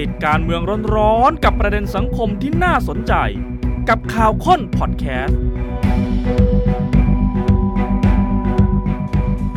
[0.00, 0.62] ติดการเมือง
[0.96, 3.14] ร้อนๆกับประเด็นสังคมที่น่าสนใจ
[3.88, 5.38] กับข่าวค้นพอดแคสต์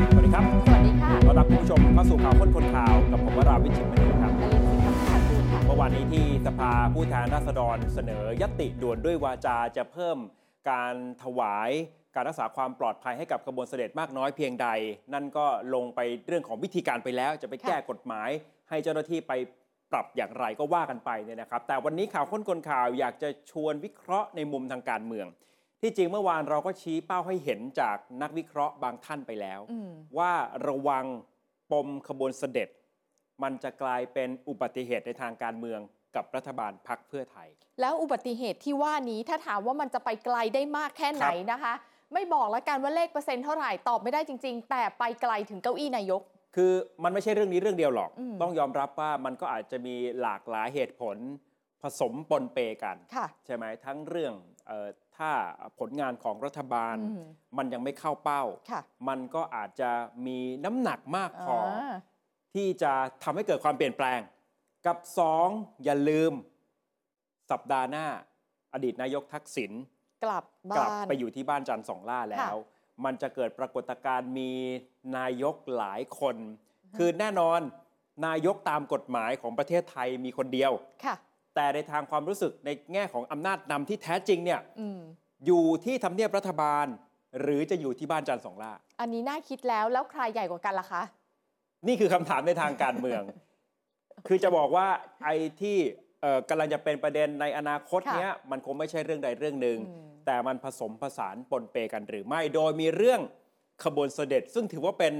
[0.09, 10.17] สวัสดีครับสวัสดีค่ะต้อนรับคุณผู้ชมเข้าสู่ข่าวค้นคนข่าวกับผมวราวิชิตมณีครับนลินสิทธิ์คำพันธ์ค่ะเมื่อวานนี้ที่สภาผู้แทนราษฎรเสนอยติด่วนด้วยวาจาจะเพิ่ม
[10.69, 11.69] การถวาย
[12.15, 14.67] การรักษาความปลอดภัยให้กับขบวนเสด็จมากน้อยเพียงใด
[15.13, 18.29] นั่นก็ลงไปเรื่องของวิธีการไปแล้ว จะไปแก้กฎหมาย
[18.69, 19.33] ให้เจ้าหน้าที่ไป
[19.93, 25.27] ปรับอย่างไรก็ว่ากันไปเนี่ยนะครับ แต่วันนี้ข่าวค้นคนข่าวอยากจะชวนวิเคราะห์ในมุมทางการเมือง
[25.81, 30.31] ที่จริงเมื่อวานเราก็ชี้เป้าให้เห็นจากนักวิเคราะห์บางท่านไปแล้วอืมว่า
[30.67, 31.05] ระวัง
[31.71, 32.69] ปมขบวนเสด็จ
[33.43, 35.79] มันจะกลายเป็นอุบัติเหตุในทางการเมือง
[36.15, 37.47] กับรัฐบาลพักเพื่อไทย
[37.81, 41.73] แล้วอุบัติเหตุที่ว่านี้ถ้าถามว่ามันจะไปไกลได้มากแค่ไหนนะคะ
[42.13, 46.21] ไม่บอกแล้วกันว่าเลขเปอร์เซ็นต์เท่าไหร่ตอบไม่ได้จริง ๆ แต่ไปไกลถึงเก้าอี้นายก
[46.55, 46.71] คือ
[47.03, 51.17] มันไม่ใช่เรื่องนี้เรื่องเดียวหรอกอืมต้องยอมรับว่ามันก็อาจจะมีหลากหลายเหตุผล
[51.81, 54.33] ผสมปนเปกันค่ะใช่ไหมทั้งเรื่อง
[54.67, 54.87] เออ
[55.17, 55.31] ถ้า
[55.79, 57.23] ผลงานของรัฐบาลอืม
[57.57, 59.91] มันยังไม่เข้าเป้าค่ะมันก็อาจจะ
[60.27, 61.95] มีน้ำหนักมากพออา
[62.53, 64.19] ที่จะทำให้เกิดความเปลี่ยนแปลง
[64.85, 64.97] กับ
[65.41, 66.31] 2 อย่าลืม
[67.51, 68.05] สัปดาห์หน้า
[68.73, 69.71] อดีตนายกทักษิณ
[70.23, 70.43] กลับ
[70.77, 72.55] กลับ้าบนไปอยู่ที่บ้านจันทร์สองล่าแล้ว
[73.05, 74.51] มันจะเกิดปรากฏการณ์มี
[75.17, 76.35] นายกหลายคน
[76.97, 77.59] คือแน่นอน
[78.25, 80.71] นายกตามกฎหมายของประเทศไทยมีคนเดียว
[81.05, 81.15] ค่ะ
[81.55, 84.99] แต่ในทางความรู้สึกในแง่ของอำนาจนำที่แท้จริงเนี่ยอืม
[85.45, 86.85] อยู่ที่ทำเนียบรัฐบาล
[87.41, 91.03] หรือจะอยู่ที่บ้านจันทร์สองล่า อันนี้น่าคิดแล้ว แล้วใครใหญ่กว่ากันล่ะคะ
[91.87, 93.21] นี่คือคำถามในทางการเมือง
[94.27, 94.87] คือจะบอกว่า
[95.23, 95.77] ไอ้ที่
[96.21, 103.21] เอ่อกำลังจะเป็นประเด็นในอนาคตค่ะเนี้ยมันคงไม่ใช่เรื่องใดเรื่องหนึ่ง อืม แต่มันผสมผสานปนเปกันหรือไม่ โดยมีเรื่อง
[103.83, 105.13] ขบวนเสด็จ ซึ่งถือว่าเป็น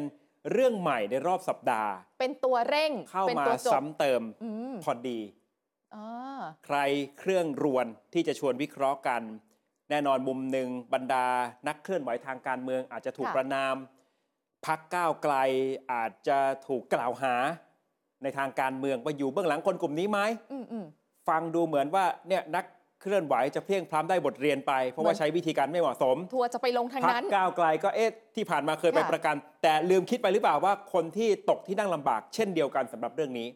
[0.51, 5.19] เรื่องใหม่ในรอบสัปดาห์ เป็นตัวเร่งเข้าเป็นมาตัวจบซ้ำเติมอืมพอดี
[5.95, 6.77] อ่าใคร
[7.19, 9.21] เครื่องรวนที่จะชวนวิเคราะห์กัน
[9.89, 11.25] แน่นอนมุมหนึ่งบรรดา
[11.67, 13.75] นักเคลื่อนไหวทางการเมือง อาจจะถูกประนาม
[14.65, 15.35] พักก้าวไกล
[15.93, 17.35] อาจจะถูกกล่าวหา
[18.23, 20.19] ในทางการเมืองว่าอยู่เบื้องหลังคนกลุ่มนี้ไหม
[20.51, 20.85] อืมอืม
[21.27, 22.65] ฟังดูเหมือนว่าเนี่ยนัก
[23.03, 33.47] เคลื่อนไหวจะเพลียงพล้ำได้บทเรียนไป เพราะว่าเหมือนใช้วิธีการไม่เหมาะสม ทัวร์จะไปลงทางพักนั้นก้าวไกลก็เอ๊ะที่ผ่านมาเคยไปค่ะประกัน แต่ลืมคิดไปหรือเปล่าว่าคนที่ตกที่นั่งลำบากเช่นเดียวกันสำหรับเรื่องนี้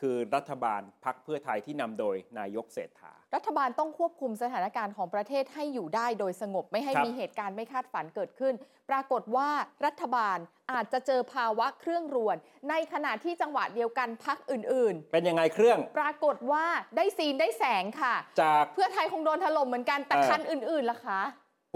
[0.00, 8.54] คือรัฐบาลพักเพื่อไทยที่นำโดยนายกเศรษฐา รัฐบาลต้องควบคุมสถานการณ์ของประเทศให้อยู่ได้โดยสงบไม่ให้ครับมีเหตุการณ์ไม่คาดฝันเกิดขึ้น
[8.90, 9.48] ปรากฏว่า
[9.86, 10.38] รัฐบาล
[10.72, 12.36] อาจจะเจอภาวะเครื่องรวน
[12.70, 16.64] ในขณะที่จังหวะเดียวกันพักอื่นเป็นยังไงเครื่องๆปรากฏว่า
[16.96, 21.20] ได้ซีนได้แสงค่ะ จากเพื่อไทยคงโดนถล่มเหมือนกันแต่เออคันอื่นๆล่ะคะ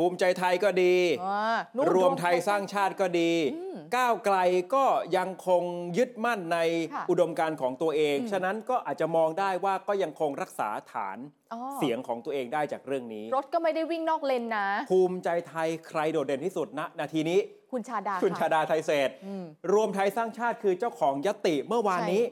[0.00, 0.94] ภูมิใจไทยก็ดี
[1.26, 4.36] อ่านู่นรวมไทยสร้างชาติก็ดีอืมก้าวไกล
[4.74, 4.84] ก็
[5.16, 5.62] ยังคง
[5.98, 6.58] ยึดมั่นใน
[6.92, 11.18] ค่ะอุดมการณ์ของตัวเองอืมฉะนั้นก็อาจจะมองได้ว่าก็ยังคงรักษาฐาน
[11.52, 17.38] อ๋อเสียงของตัวเองได้จากเรื่องนี้ รถก็ไม่ได้วิ่งนอกเลนนะ ภูมิใจไทยใครโดดเด่นที่สุดณนาทีนี้
[17.72, 22.22] คุณชาดาคุณะชาดาไทยเศรษฐ์อืมรวมไทยสร้างชาติคือเจ้าของยติเมื่อวานนี้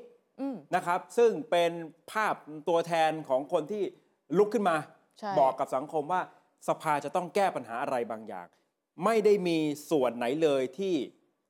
[0.40, 1.72] อืมนะครับ ซึ่งเป็น
[2.12, 2.34] ภาพ
[2.68, 3.82] ตัวแทนของคนที่
[4.38, 4.76] ลุกขึ้นมา
[5.18, 6.22] ใช่บอกกับสังคมว่า
[6.68, 8.48] สภาจะต้องแก้ปัญหาอะไรบางอย่าง
[9.04, 9.58] ไม่ได้มี
[9.90, 10.94] ส่วนไหนเลยที่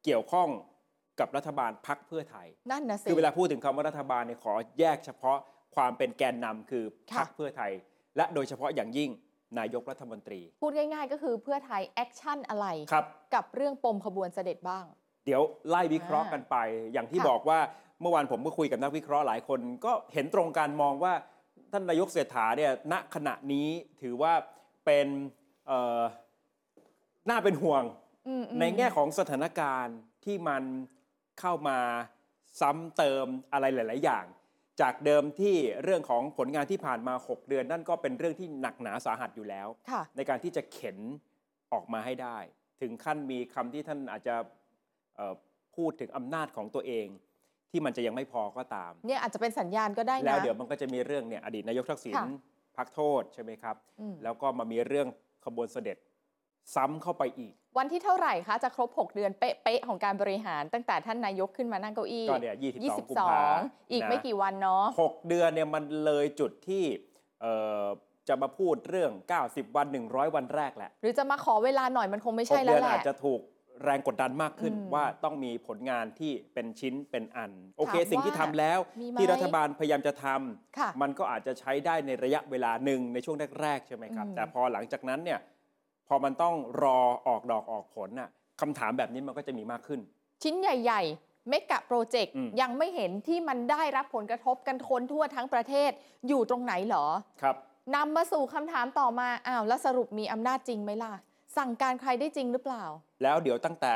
[0.05, 0.49] เกี่ยวข้อง
[1.21, 5.39] กับรัฐบาลพักเพื่อไทย นั่นนะสิคือเวลาพูดถึงคำว่ารัฐบาลเนี่ยขอแยกเฉพาะ
[5.77, 7.72] ความเป็นแกนนำคือพรรคค่ะเพื่อไทย
[8.17, 9.11] และโดยเฉพาะอย่างยิ่ง
[9.59, 14.84] นายกรัฐมนตรี พูดง่าย ๆ ก็คือเพื่อไทย action อะไรครับกับเรื่องปมขบวนเสด็จบ้าง
[15.27, 16.56] เดี๋ยวไล่วิเคราะห์กันไป
[16.93, 17.61] อย่างที่ค่ะบอกว่า
[18.00, 21.12] เมื่อวานผมก็คุยกับนักวิเคราะห์หลายคน ก็เห็นตรงกันมองว่า
[21.73, 23.69] ท่านนายกเศรษฐาเนี่ยณขณะนี้
[24.03, 24.33] ถือว่า
[24.86, 25.08] เป็น
[25.66, 26.02] เอ่อ
[27.30, 27.84] น่าเป็นห่วง
[28.28, 30.62] อืมๆในแง่ของสถานการณ์ที่มัน
[31.41, 31.78] เข้ามา
[32.60, 34.25] ซ้ำเติมอะไรหลาย ๆ อย่าง
[34.80, 40.98] จากเดิมที่เรื่องของผลงานที่ผ่านมา 6 เดือน นั่นก็เป็นเรื่องที่หนักหนาสาหัสอยู่แล้วค่ะในการที่จะเข็น
[41.72, 42.38] ออกมาให้ได้
[42.80, 44.36] ถึงขั้นมีคำที่ท่านอาจจะ
[45.16, 45.34] เอ่อ
[45.76, 47.06] พูดถึงอำนาจของตัวเอง
[47.70, 52.26] ที่มันจะยังไม่พอก็ตาม เนี่ยอาจจะเป็นสัญญาณก็ได้นะ แล้วเดี๋ยวมันก็จะมีเรื่องเนี่ยอดีตนายกทักษิณค่ะ
[52.76, 55.08] พักโทษใช่ไหมครับอืมแล้วก็มามีเรื่อง
[55.44, 55.96] ขบวนเสด็จ
[56.75, 63.43] ซ้ำเข้าไปอีก วันที่เท่าไหร่คะ จะครบ 6 เดือนเป๊ะๆของการบริหารตั้งแต่ท่านนายกขึ้นมานั่งเก้าอี้ก็เนี่ย22กุมภา
[63.73, 66.84] 22อีกไม่กี่วันเนาะหกเดือนเนี่ยมันเลยจุดที่
[67.40, 67.52] เอ่
[67.82, 67.84] อ
[68.28, 69.12] จะมาพูดเรื่อง
[69.44, 73.40] 90 วัน 100 วันแรกแหละ หรือจะมาขอเวลาหน่อยมันคงไม่หใช่กแล้เดืวแหอาจละจะถูก
[73.84, 85.40] แรงกดดันมากขึ้นอืมว่าต้องมีผลงานที่เป็นชิ้นเป็นอัน โอเคถามสิ่งที่ว่าทำแล้วมีไหมที่รัฐบาลพยายามจะทำค่ะมันก็อาจจะใช้ได้ในระยะเวลาหนึ่งในช่วงแรกๆใช่ไหมครับอืมแต่พอหลังจากนั้นเนี่ย
[86.08, 88.28] พอมันต้องรอออกดอกออกผลน่ะ
[88.61, 90.00] คำถามแบบนี้มันก็จะมีมากขึ้น
[90.43, 95.90] ชิ้นใหญ่ๆเมกะโปรเจกต์อืมยังไม่เห็นที่มันได้รับผลกระทบกันคนทั่วทั้งประเทศ
[96.28, 97.06] อยู่ตรงไหนเหรอ
[97.43, 97.56] ครับ
[97.94, 101.12] นำมาสู่คำถามต่อมาอ้าวแล้วสรุปมีอำนาจจริงไหมล่ะ
[101.58, 102.85] สั่งการใครได้จริงหรือเปล่า
[103.23, 103.94] แล้วเดี๋ยวตั้งแต่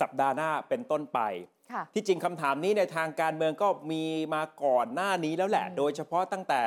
[0.00, 1.20] สัปดาห์หน้าเป็นต้นไป
[1.72, 4.04] ค่ะที่จริงคำถามนี้ในทางการเมืองก็มี
[4.34, 6.62] มาก่อนหน้านี้แล้วแหละอืมโดยเฉพาะตั้งแต่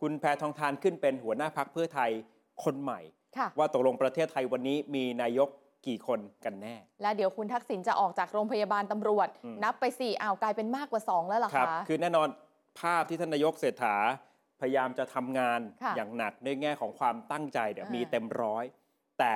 [0.00, 2.10] คุณแพทองทานขึ้นเป็นหัวหน้าพักเพื่อไทย
[2.64, 3.00] คนใหม่
[3.38, 5.48] ค่ะว่าตกลงประเทศไทยวันนี้มีนายก
[5.86, 12.28] กี่คนกันแน่ แล้วเดี๋ยวคุณทักษิณจะออกจากโรงพยาบาลตำรวจอืมนับไปสี่อ้าวกลายเป็นมากกว่าสองแล้วเหรอครับคะคือแน่นอน
[12.80, 13.96] ภาพที่ท่านนายกเศรษฐา
[14.60, 18.64] พยายามจะทำงานค่ะอย่างหนักในแง่ของความตั้งใจเนี่ยอ่ามีมีเต็มร้อย
[19.18, 19.34] แต่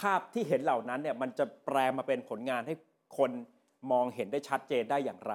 [0.00, 2.74] ภาพที่เห็นเหล่านั้นเนี่ยมันจะแปลมาเป็นผลงานให้
[3.18, 3.30] คน
[3.90, 5.34] มองเห็นได้ชัดเจนได้อย่างไร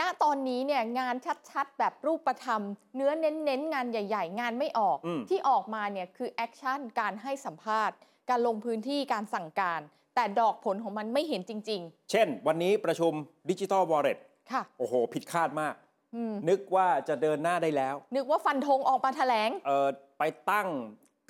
[0.00, 1.14] ณ ตอนนี้เนี่ยงาน
[1.50, 2.62] ชัดๆ แบบรูปธรรม
[2.96, 7.96] เนื้อเน้นๆ งานใหญ่ ๆ งานไม่ออก อืม ที่ออกมาเนี่ยคือ action การให้สัมภาษณ์
[8.30, 9.80] การลงพื้นที่การสั่งการ
[10.14, 11.80] แต่ดอกผลของมันไม่เห็นจริง
[12.10, 13.12] เช่น วันนี้ประชุม
[13.50, 15.74] digital wallet ๆ ค่ะโอ้โห ผิดคาดมาก
[16.14, 19.88] อืมนึกว่าจะเดินหน้าได้แล้ว นึกว่าฟันธงออกมาแถลง เออ
[20.18, 20.68] ไปตั้ง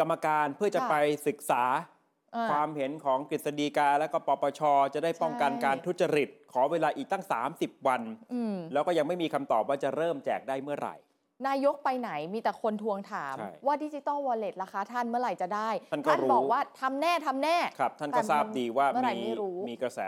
[0.00, 0.94] กรรมการเพื่อจะค่ะ ไป
[1.26, 1.64] ศึกษา
[2.36, 4.60] อ่าความเห็นของกฤษฎีกาและก็ปปช
[4.94, 8.02] จะได้ป้องกันใช่ การทุจริต ขอเวลาอีกตั้ง 30 วัน
[8.34, 10.96] อืม แล้วก็ยังไม่มีคำตอบว่าจะเริ่มแจกได้เมื่อไหร่
[11.48, 20.00] นายกไปไหนมีแต่คนทวงถาม ใช่ว่าดิจิตอลวอลเล็ตราคาท่านเมื่อไหร่จะได้ท่านก็รู้ บอกว่าทำแน่ทำแน่ ครับ ท่านก็แต่ทราบดีว่าเมื่อไหร่มีไม่รู้มีกระแส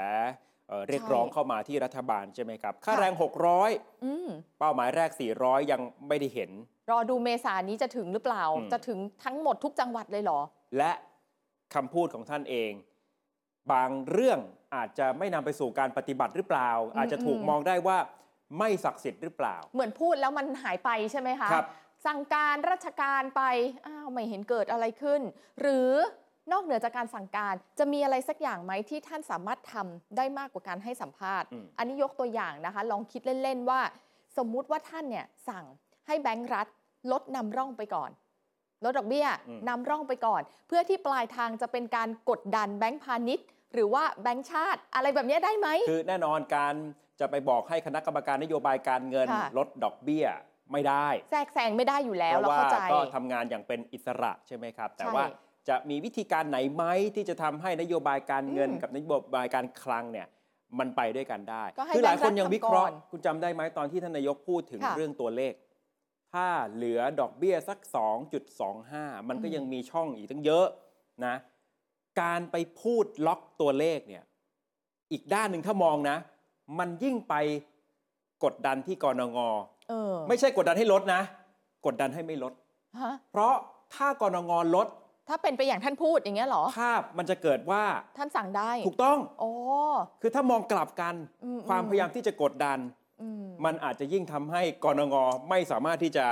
[0.68, 5.10] เอ่อเรียกใช่ร้องเข้ามาที่รัฐบาลใช่ไหมครับ ค่าค่ะแรงอืม600 เป้าหมายแรก
[5.40, 6.50] 400 ยังไม่ได้เห็น
[6.90, 10.40] รอดูเมษานี้จะถึงหรือเปล่าอืมจะถึงทั้งหมดทุกจังหวัดเลยเหรอ
[10.78, 10.92] และ
[11.74, 12.72] คำพูดของท่านเอง
[13.72, 14.38] บางเรื่อง
[14.74, 17.98] อาจจะไม่นำไปสู่การปฏิบัติหรือเปล่าอืมอาจจะถูกอืมมองได้ว่า
[18.58, 21.66] ไม่ศักดิ์สิทธิ์หรือเปล่า เหมือนพูดแล้วมันหายไปใช่ไหมคะครับ
[22.06, 23.42] สั่งการราชการไป
[23.86, 25.20] อ้าว ไม่เห็นเกิดอะไรขึ้น
[25.60, 25.90] หรือ
[26.52, 33.80] นอกเหนือจากการสั่งการจะมีอะไรสักอย่างไหมที่ท่านสามารถทำได้มากกว่าการให้สัมภาษณ์อืมอันนี้ยกตัวอย่างนะคะ ลองคิดเล่นๆว่า
[34.38, 35.64] สมมุติว่าท่านเนี่ยสั่ง
[36.06, 36.66] ให้แบงก์รัฐ
[37.12, 38.10] ลดนำร่องไปก่อน
[38.84, 46.74] ลดดอกเบี้ยอืมนำร่องไปก่อน เพื่อที่ปลายทางจะเป็นการกดดันแบงก์พาณิชย์ หรือว่าแบงก์ชาติอะไรแบบนี้ได้ไหมคือแน่นอนการ
[47.20, 50.26] จะไปบอกให้คณะกรรมการนโยบายการเงินค่ะลดดอกเบี้ย
[50.72, 55.24] ไม่ได้ แทรกแซงไม่ได้อยู่แล้วเพเราราะว่าเข้าใจก็ทำงานอย่างเป็นอิสระใช่ไหมครับ แต่ใช่ว่า
[55.68, 56.84] จะมีวิธีการไหนไหม
[57.14, 60.28] ที่จะทำให้นโยบายการเงินอืมกับนโยบายการคลังเนี่ย
[60.78, 65.52] มันไปด้วยกันได้ก็ให้คืหลายคนแบงก์รัฐยังวิเคราะห์ทำก่อนคุณจำได้ไหมตอนที่ท่านนายกพูดถึงค่ะเรื่องตัวเลข
[66.32, 67.78] ถ้าเหลือดอกเบี้ยสัก
[68.54, 70.66] 2.25 มันก็อืมยังมีช่องอีกตั้งเยอะ
[71.26, 71.34] นะ
[72.20, 74.24] การไปพูดล็อกตัวเลขเนี่ย
[75.12, 76.16] อีกด้านหนึ่งถ้ามองนะ
[76.78, 77.34] มันยิ่งไป
[78.44, 79.38] กดดันที่กรงง
[79.88, 81.22] เออไม่ใช่กดดันให้ลดนะ
[81.86, 82.52] กดดันให้ไม่ลด
[83.02, 83.54] ฮะเพราะ
[83.94, 84.88] ถ้ากรงงลด
[85.28, 87.82] ถ้าเป็นไปอย่างท่านพูดอย่างเงี้ยเหรอ ภาพมันจะเกิดว่า
[88.18, 89.50] ท่านสั่งได้ถูกต้อง โอ้
[90.22, 91.14] คือถ้ามองกลับกัน
[91.44, 92.78] อืมความอืมพยายามที่จะกดดัน
[93.22, 95.16] อืมมันอาจจะยิ่งทำให้กรงง
[95.50, 96.26] ไม่สามารถที่จะ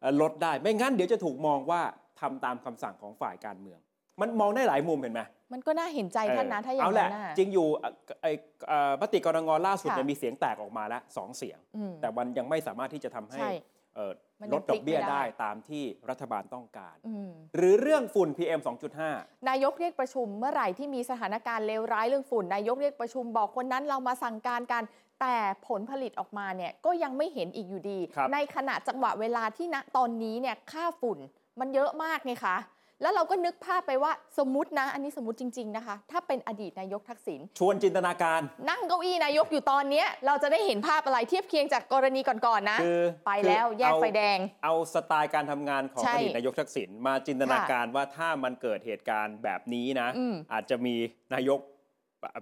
[0.00, 1.80] เอ่อลดได้ ไม่งั้นเดี๋ยวจะถูกมองว่า
[2.20, 3.78] ทำตามคำสั่งของฝ่ายการเมือง
[4.20, 5.22] มันมองได้หลายมุมเห็นไหม
[5.52, 7.92] มันก็น่าเห็นใจท่านนะถ้าอย่างเอาแหนั้ละนน่ะ จริงอยู่เอ่อ
[8.22, 8.32] ไอ้
[8.68, 13.52] เอ่อมติกรงงล่าสุดค่ะเนี่ยมีเสียงแตกออกมาแล้วสองเสียง อืมแต่มันยังไม่สามารถที่จะทำให้ใช่
[13.94, 18.60] เอ่อมันยัง ลดดอกเบี้ยพลิกไม่ได้ได้ตามที่รัฐบาลต้องการอืมหรือเรื่องฝุ่น PM
[19.04, 24.82] 2.5 นายกเรียกประชุมเมื่อไหร่ที่มีสถานการณ์เลวร้ายเรื่องฝุ่น นายกเรียกประชุมบอกคนนั้นเรามาสั่งการกัน
[25.20, 25.36] แต่
[25.68, 31.18] ผลผลิตออกมาเนี่ยก็ยังไม่เห็นอีกอยู่ดีครับในขณะจังหวะเวลาที่ณตอนนี้เนี่ยค่าฝุ่น
[31.60, 32.56] มันเยอะมากไงคะ
[33.02, 38.40] แล้วเราก็นึกภาพไปว่าสมมตินะ อันนี้สมมติจริง ๆนะคะ ถ้าเป็นอดีตนายกทักษิณชวนจินตนาการ
[38.70, 50.94] นั่งเก้าอี้นายกอยู่ตอนเนี้ยเราจะได้เห็นภาพอะไรเทียบเคียงจากกรณีก่อนๆนะคือไปแล้วคือแยกเอา ไฟแดง เอาสไตล์การทำงานของใช่อดีตนายกทักษิณมาจินตนาการว่าถ้ามันเกิดเหตุการณ์แบบนี้นะ อืม อาจจะมี
[51.34, 51.60] นายก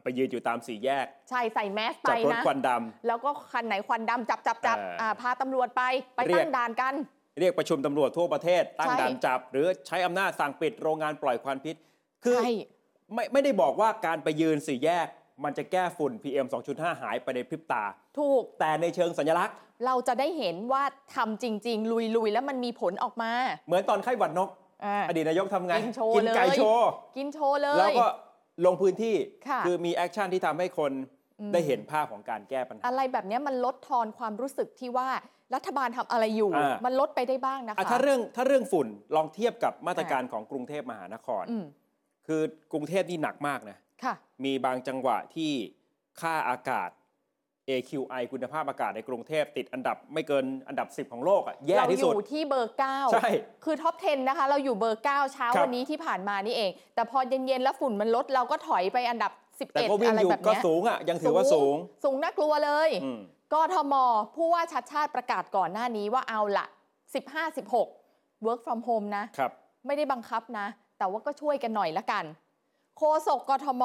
[0.03, 2.71] ไปยืนอยู่ตามสี่แยกใช่ใส่แมสไปจับรถนะ ควันด
[3.07, 5.83] แล้วก็คันไหนควันดำจับจับจับเอออ่าพาตำรวจไป
[6.17, 11.77] ไปเรียกตั้งด่านกันำ เรียกประชุมตำรวจทั่วประเทศตั้งใช่ด่านจับ หรือใช้อำนาจสั่งปิดโรงงานปล่อยควันพิษ
[12.25, 12.53] คือใช่
[13.15, 15.07] ไม่ไม่ได้บอกว่าการไปยืนสี่แยก
[15.45, 17.85] มันจะแก้ฝุ่น PM 2.5 หายไปในพริบตา
[18.19, 20.83] ถูกแต่ในเชิงสัญลักษณ์ เราจะได้เห็นว่า
[21.15, 23.33] ทำจริง ๆ ลุยๆ แล้วมันมีผลออกมา
[23.67, 24.49] เหมือนตอนไข้หวัดนก
[24.85, 28.07] อ่าอดีตนายกทำไงกินโชว์กินไก่เลยโชว์กินโชว์เลยแล้วก็
[28.67, 29.15] ลงพื้นที่
[29.49, 30.93] ค่ะอมี action ที่ทำให้คน
[31.41, 35.09] อืมได้เห็นภาพของการแก้ปัญหา อะไรแบบเนี้ยมันลดทอนความรู้สึกที่ว่า
[35.55, 41.65] รัฐบาลทำอะไรอยู่ อ่ามั มันลดไปได้บ้างนะคะ อะถ้าเรื่องถ้าเรื่องฝุ่นลองเทียบกับมาตรการของกรุงเทพมหานคร อืม
[42.27, 45.53] คือกรุงเทพนี่หนักมากนะ ค่ะ มีบางจังหวะที่
[46.21, 46.91] ค่าอากาศ
[47.71, 53.29] AQI คุณภาพอากาศในกรุงเทพติดอันดับไม่เกินอันดับ 10 ของโลกอะแย่เราที่อสุด ยู่ที่เบอร์ 9 ใช่
[53.65, 63.21] คือท็อป 10 นะคะ เราอยู่เบอร์ 9 เช้าครับ วันนี้ที่ผ่านมานี่เอง แต่พอเย็น ๆ แล้วฝุ่นมันลดเราก็ถอยไปอันดับ 11 แต่ก็วิ่งอะไรอยู่แบบก็เนี้ยสูงอะยังถือว่าสูง สูงน่ากลัวเลย อืม
[63.53, 63.95] กทม
[64.35, 66.67] ผู้ว่าชัดชาติประกาศก่อนหน้านี้ว่าเอาละ
[67.17, 67.57] 15
[67.97, 69.53] 16 work from home นะ ครับ
[69.87, 70.67] ไม่ได้บังคับนะ
[70.99, 72.25] แต่ว่าก็ช่วยกันหน่อยละกัน
[72.99, 73.83] โฆษกกทม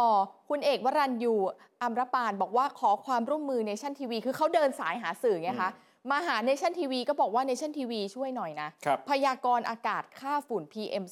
[0.49, 1.35] คุณเอกวรัญญู
[1.81, 5.71] อมรปาลบอกว่าขอความร่วมมือเนชั่นทีวีคือเขาเดินสายหาสื่อไงคะ
[6.11, 11.03] มาหาเนชั่นทีวีก็บอกว่าเนชั่นทีวีช่วยหน่อยนะ ครับ พยากรณ์อากาศค่าฝุ่น PM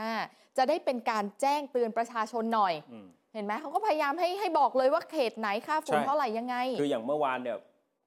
[0.00, 7.58] 2.5 จะได้เป็นการแจ้งเตือนประชาชนหน่อย อืม เห็นไหมเขาก็พยายามให้ให้บอกเลยว่าเขตไหนค่าฝุ่นใช่ เท่าไหร่ยังไง คืออย่างเมื่อวานเนี่ย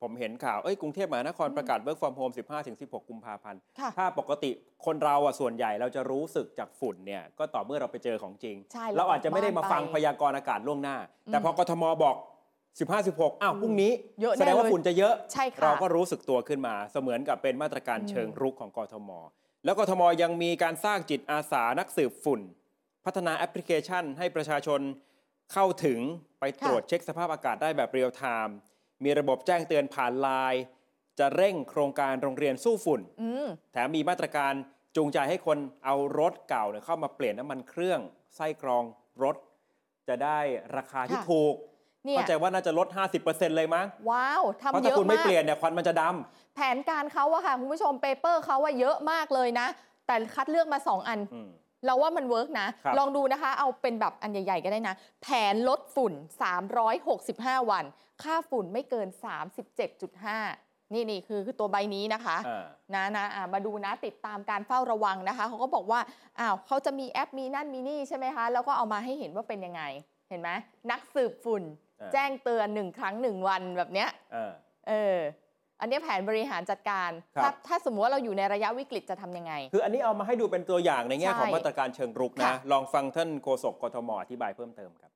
[0.04, 2.34] ผมเห็นข่าว เอ้ยกรุงเทพมหานครประกาศ work from home
[2.72, 4.52] 15-16 กุมภาพันธ์ ค่ะ ถ้าปกติ
[4.86, 12.16] คนเราอะส่วนใหญ่เราจะรู้สึกจากฝุ่นเนี่ยก็ต่อเมื่อเราไปเจอของจริง ใช่เราอาจจะไม่ได้มาฟังบ้านไปพยากรณ์อากาศล่วงหน้าอืมแต่พอกทมบอก
[12.80, 13.92] 15-16 อ้าวพรุ่งนี้
[14.22, 19.10] เยอะแสดงว่าแน่เลยฝุ่นจะเยอะใช่ค่ะ เราก็รู้สึกตัวขึ้นมาเสมือนกับเป็นมาตรการอืมเชิงรุกของกทม
[19.66, 22.42] แล้วกทมยังมีการสร้างจิตอาสานักสืบฝุ่น
[23.06, 24.82] พัฒนาแอปพลิเคชันให้ประชาชน
[25.54, 26.00] เข้าถึง
[26.40, 28.58] ไปตรวจเช็คสภาพอากาศได้แบบ real-time
[29.06, 30.62] มีระบบแจ้งเตือนผ่านไลน์
[31.20, 34.54] จะเร่งโครงการโรงเรียนสู้ฝุ่นอืมแถมมีมาตรการ
[34.96, 38.00] จูงใจให้คนเอารถเก่าเนี่ยเข้ามาเปลี่ยนน้ำมันเครื่อง
[38.36, 38.84] ไส้กรอง
[39.24, 39.36] รถ
[40.08, 40.40] จะได้
[40.78, 41.56] ราคาที่ค่ะถูก
[42.06, 42.88] เนี่ยเข้าใจว่าน่าจะลด
[43.22, 49.68] 50%เลยมั้ง ว้าวเพราะทำเยถ้าอะคุณไม่มาเปลี่ยนเนี่ยควันมันจะดำ แผนการเขาอะค่ะ คุณผู้ชม paper เขาว่าเยอะมากเลยนะ
[50.08, 51.50] แต่คัดเลือกมา 2 อันอืม
[51.86, 56.14] เราว่ามัน work นะครับลองดูนะคะ เอาเป็นแบบอันใหญ่ ๆ ก็ได้นะ แผนลดฝุ่น
[56.92, 57.86] 365 วัน
[58.24, 59.08] ค่าฝุ่นไม่เกิน
[59.82, 66.00] 37.5นี่นี่คือคือตัวใบนี้นะคะอ่านะนะอะมาดูนะติดตามการเฝ้าระวังนะคะเขาก็บอกว่า
[66.40, 69.82] อ้าวเขาจะมีแอปมีนั่นมีนี่ใช่ไหมคะ แล้วก็เอามาให้เห็นว่าเป็นยังไง
[70.30, 70.50] เห็นไหม
[70.92, 71.64] นักสืบฝุ่น
[72.02, 74.52] อ่าแจ้งเตือนหนึ่งครั้งหนึ่งวันแบบเนี้ยอ่า
[74.88, 75.18] เออ
[75.84, 85.12] อันเนี้ยแผนบริหารจัดการ ครับ ถ้าถ้าสมมติว่าเราอยู่ในระยะวิกฤตจะทำยังไง คืออันนี้เอามาให้ดูเป็นตัวอย่างในแง่ของใช่มาตรการเชิงรุกนะ ค่ะ ลองฟังท่านโฆษกกทมอธิบายเพิ่มเติมครับ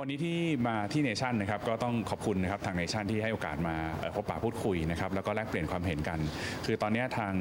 [0.00, 6.18] วันนี้ที่มาที่เนชั่นนะครับก็ต้องขอบคุณนะครับทางเนชั่นที่ให้โอกาสมาเอ่อพบปะพูดคุยนะครับแล้วก็แลกเปลี่ยนความเห็นกัน
[6.66, 7.32] คือตอนนี้ทาง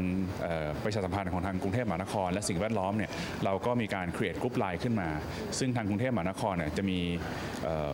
[0.42, 3.12] เอ่อประชาสัมพันธ์ของทางกรุงเทพมหานคร และสิ่งแวดล้อมเนี่ย
[3.46, 5.10] เราก็มีการ create กรุ๊ปไลน์ขึ้นมา
[5.60, 7.00] ซึ่งทางกรุงเทพมหานครเนี่ยจะมี
[7.64, 7.94] เอ่อ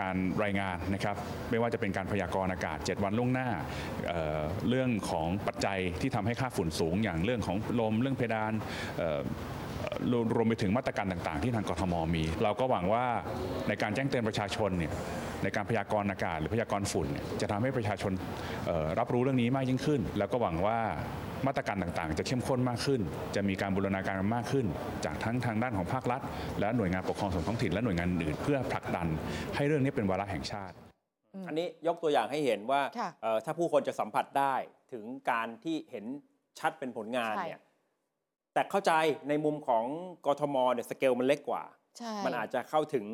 [0.00, 1.16] การรายงานนะครับ
[1.50, 3.48] ไม่ว่าจะเป็นการพยากรณ์อากาศ 7 วันล่วงหน้า
[4.08, 8.52] เรื่องของปัจจัยที่ทำให้ค่าฝุ่นสูง อย่างเรื่องของลมเรื่องเพดาน
[10.36, 13.06] รวมไปถึงมาตรการต่างๆ ที่ทางกทมมี เราก็หวังว่า
[13.68, 14.92] ในการแจ้งเตือนประชาชนเนี่ย
[15.42, 18.12] ในการพยากรณ์อากาศหรือพยากรณ์ฝุ่นนจะทำให้ประชาชน
[18.98, 20.78] รับรู้เรื่องนี้มากยิ่งขึ้น แล้วก็หวังว่า
[21.46, 23.00] มาตรการต่างๆ จะเข้มข้นมากขึ้น
[23.36, 24.66] จะมีการบูรณาการกันมากขึ้น
[25.04, 26.20] จากทั้งทางด้านของภาครัฐ
[26.60, 29.06] และหน่วยงานปกครองส่วนท้องถิ่นและหน่วยงานอื่นๆเพื่อผลักดัน
[29.56, 30.74] ให้เรื่องนี้เป็นวาระแห่งชาติ
[31.46, 34.54] อันนี้ยกตัวอย่างให้เห็นว่าค่ะเอ่อถ้าผู้คนจะสัมผัสได้
[34.92, 36.04] ถึงการที่เห็น
[36.58, 37.60] ชัดเป็นผลงานใช่เนี่ย
[38.54, 38.92] แต่เข้าใจ
[39.28, 39.84] ในมุมของ
[40.26, 41.81] กทมเนี่ยสเกลมันเล็กกว่าใช่
[42.26, 43.04] มันอาจจะเข้าถึง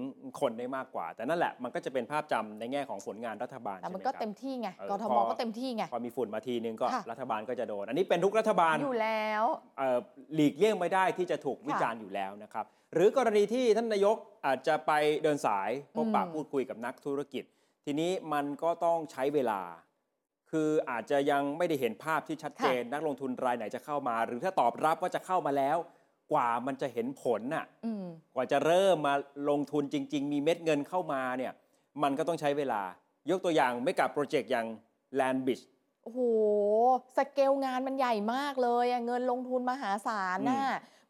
[0.40, 9.44] คนได้มากกว่า แต่นั่นแหละมันก็จะเป็นภาพจำในแง่ของผลงานรัฐบาลแต่ใช่มันไหมก็ครับเต็มที่ไงเออกทมพอก็เต็มที่ไงพอมีฝุ่นมาทีนึงก็ค่ะรัฐบาลก็จะโดน อันนี้เป็นทุกรัฐบาลอยู่แล้ว
[9.78, 9.98] เอ่อ
[10.34, 14.16] หลีกเลี่ยงไม่ได้ที่จะถูกวิจารณ์อยู่แล้วนะครับหรือกรณีที่ท่านนายก
[14.46, 14.92] อาจจะไป
[15.22, 17.44] เดินสายพบปะอืมพูดคุยกับนักธุรกิจ
[17.84, 19.62] ทีนี้มันก็ต้องใช้เวลา
[20.50, 25.76] คืออาจจะยังไม่ได้เห็นภาพที่ชัดเจน นักลงทุนรายไหนจะเข้ามา หรือถ้าตอบรับว่าจะเข้ามาแล้ว
[26.32, 29.14] กว่ามันจะเห็นผลน่ะอืมกว่าจะเริ่มมา
[29.50, 31.52] ลงทุนจริง ๆ มีเม็ดเงินเข้ามาเนี่ย
[32.02, 32.82] มันก็ต้องใช้เวลา
[33.30, 34.66] ยกตัวอย่างไม่กับโปรเจกต์อย่าง
[35.18, 35.64] Land Bridge
[36.02, 36.20] โอ้โห
[37.16, 40.62] สเกลงานมันใหญ่มากเลยอะเงินลงทุนมหาศาลน่ะ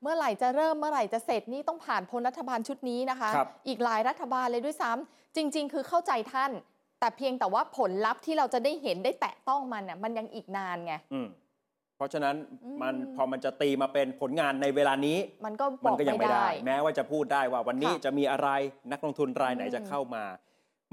[0.02, 6.50] เมื่อไหร่จะเริ่มเมื่อไหร่จะเสร็จนี่ต้องผ่านพ้นรัฐบาลชุดนี้นะคะครับอีกหลายรัฐบาลเลยด้วยซ้ำจริง ๆ คือเข้าใจท่าน
[7.00, 11.28] แต่เพียงแต่ว่าผลลัพธ์ที่เราจะได้เห็นได้แตะต้องมันน่ะมันยังอีกนานไงอืม
[11.98, 18.48] เพราะฉะนั้นอืมมันพอมันจะตีมาเป็นผลงานในเวลานี้ มันก็บมันอกก็ยังไม่ไม่ได้ได้ แม้ว่าจะพูดได้ว่าวันนี้ค่ะจะมีอะไร
[18.92, 20.24] นักลงทุนรายไหนอืมจะเข้ามา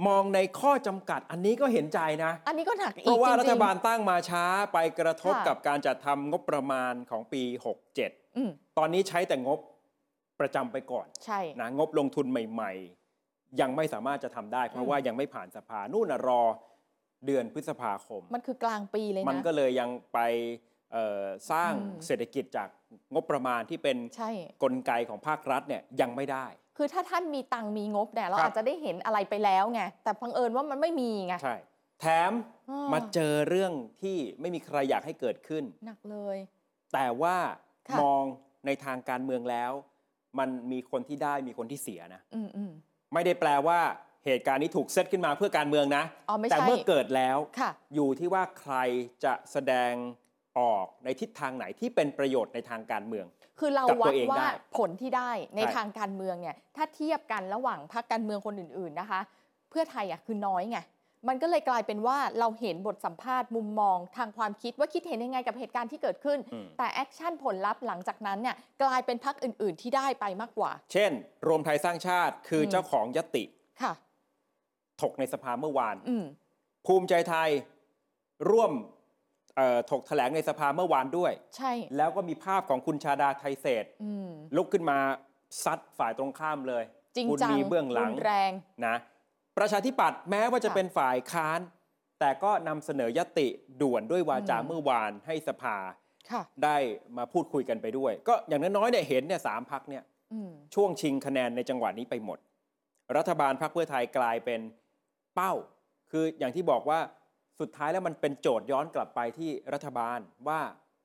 [0.07, 7.43] มองในข้อจำกัดอันนี้ก็เห็นใจนะ อันนี้ก็หนักอีกเพราะว่าจงๆรัฐบาลตั้งมาช้าไปกระทบค่ะกับการจัดทำงบประมาณของปี
[7.91, 9.59] 67อืมตอนนี้ใช้แต่งบ
[10.39, 12.71] ประจำไปก่อนใช่นะงบลงทุนใหม่
[13.17, 16.41] ๆ ยังไม่สามารถจะทำได้ เพราะว่ายังไม่ผ่านสภานู่นนะรอ
[17.25, 20.74] เดือนพฤษภาคม มันคือกลางปีเลยนะมันก็เลยยังไปเอ่อ
[21.51, 22.69] สร้างอืมเศรษฐกิจจาก
[23.13, 24.31] งบประมาณที่เป็นใช่
[24.63, 26.45] กลไกของภาครัฐเนี่ยยังไม่ได้
[26.77, 31.55] คือถ้าท่านมีตังค์มีงบเนี่ยเราครับอาจจะได้เห็นอะไรไปแล้วไงแต่พังเอิญว่ามันไม่มีไงใช่
[32.01, 32.31] แถม
[32.69, 36.37] อ่ามมาเจอเรื่องที่ไม่มีใครอยากให้เกิดขึ้น หนักเลย
[36.93, 37.35] แต่ว่า
[37.89, 38.23] ค่ะมอง
[38.65, 39.71] ในทางการเมืองแล้ว
[40.39, 42.71] มันมีคนที่ได้มีคนที่เสียนะอืมอืม
[43.13, 43.79] ไม่ได้แปลว่า
[44.25, 48.75] เหตุการณ์นี้ถูกเซตขึ้นมาเพื่อการเมืองนะอ๋อไม่แต่ใช่เมื่อเกิดแล้วค่ะอยู่ที่ว่าใคร
[49.23, 49.93] จะแสดง
[50.59, 53.25] ออกในทิศทางไหนที่เป็นประโยชน์ในทางการเมือง
[53.59, 59.21] คือเรากับวัดตัวเองว่าได้ผลที่ได้ในใช่ทางการเมืองเนี่ยถ้าเทียบกันระหว่างพรรคการเมืองคนอื่นๆนะคะ
[59.69, 60.79] เพื่อไทยอะคือน้อยไง
[61.27, 71.11] มันก็เลยกลายเป็นว่าเราเห็นบทสัมภาษณ์มุมมองทางความคิดว่าคิดเห็นยังไงกับเหตุการณ์ที่เกิดขึ้นอืมแต่ action ผลลัพธ์หลังจากนั้นเนี่ยกลายเป็นพรรคอื่น ๆ ที่ได้ไปมากกว่า เช่น
[71.47, 73.43] รวมไทยสร้างชาติคืออมเจ้าของยติ
[73.81, 73.93] ค่ะ
[75.01, 76.25] ถกในสภาเมื่อวานอืม
[76.85, 77.49] ภูมิใจไทย
[78.51, 78.94] ร่วมเอ่อ
[79.89, 84.97] ถกแถลงในสภาเมื่อวานด้วย ใช่ แล้วก็มีภาพของคุณชาดาไทยเศษอืมลุกขึ้นมา
[85.63, 86.83] ซัดฝ่ายตรงข้ามเลย
[87.15, 88.51] จริงคุณจังมีเบื้องหลังรุนแรง
[88.87, 88.95] นะ
[89.57, 91.59] ประชาธิปัตย์แม้ว่าจะค่ะเป็นฝ่ายค้าน
[92.19, 93.47] แต่ก็นำเสนอยติ
[93.81, 95.77] ด่วนด้วยวาจาอืมเมื่อวานให้สภา
[96.31, 96.77] ค่ะได้
[97.17, 102.39] มาพูดคุยกันไปด้วย ก็อย่างน้อยๆเนี่ยเห็นเนี่ยสามพักเนี่ยอืมช่วงชิงคะแนนในจังหวะนี้ไปหมด
[103.17, 104.61] รัฐบาลพรรคเพื่อไทยกลายเป็น
[105.35, 105.53] เป้า
[106.11, 106.99] คืออย่างที่บอกว่า
[107.59, 110.59] สุดท้ายแล้วมันเป็นโจทย์ย้อนกลับไปที่รัฐบาลว่า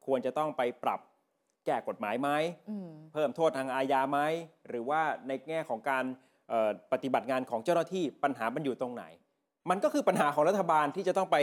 [0.07, 1.01] ควรจะต้องไปปรับ
[1.67, 2.31] แก้กฎหมายไหม
[2.71, 4.21] อืมเพิ่มโทษทางอาญาไหม
[4.69, 6.05] หรือว่าในแง่ของการ
[6.49, 9.05] เอ่อปฏิบัติงานของเจ้าหน้าที่ปัญหามันอยู่ตรงไหน
[9.71, 11.37] มันก็คือปัญหาของรัฐบาลที่จะต้องไป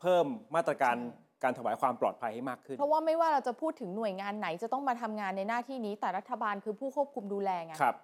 [0.00, 7.96] เพิ่มมาตรการใช่การถวายความปลอดภัยให้มากขึ้น เพราะว่าไม่ว่าเราจะพูดถึงหน่วยงานไหนจะต้องมาทำงานในหน้าที่นี้แต่รัฐบาลคือผู้ควบคุมดูแลไงครับ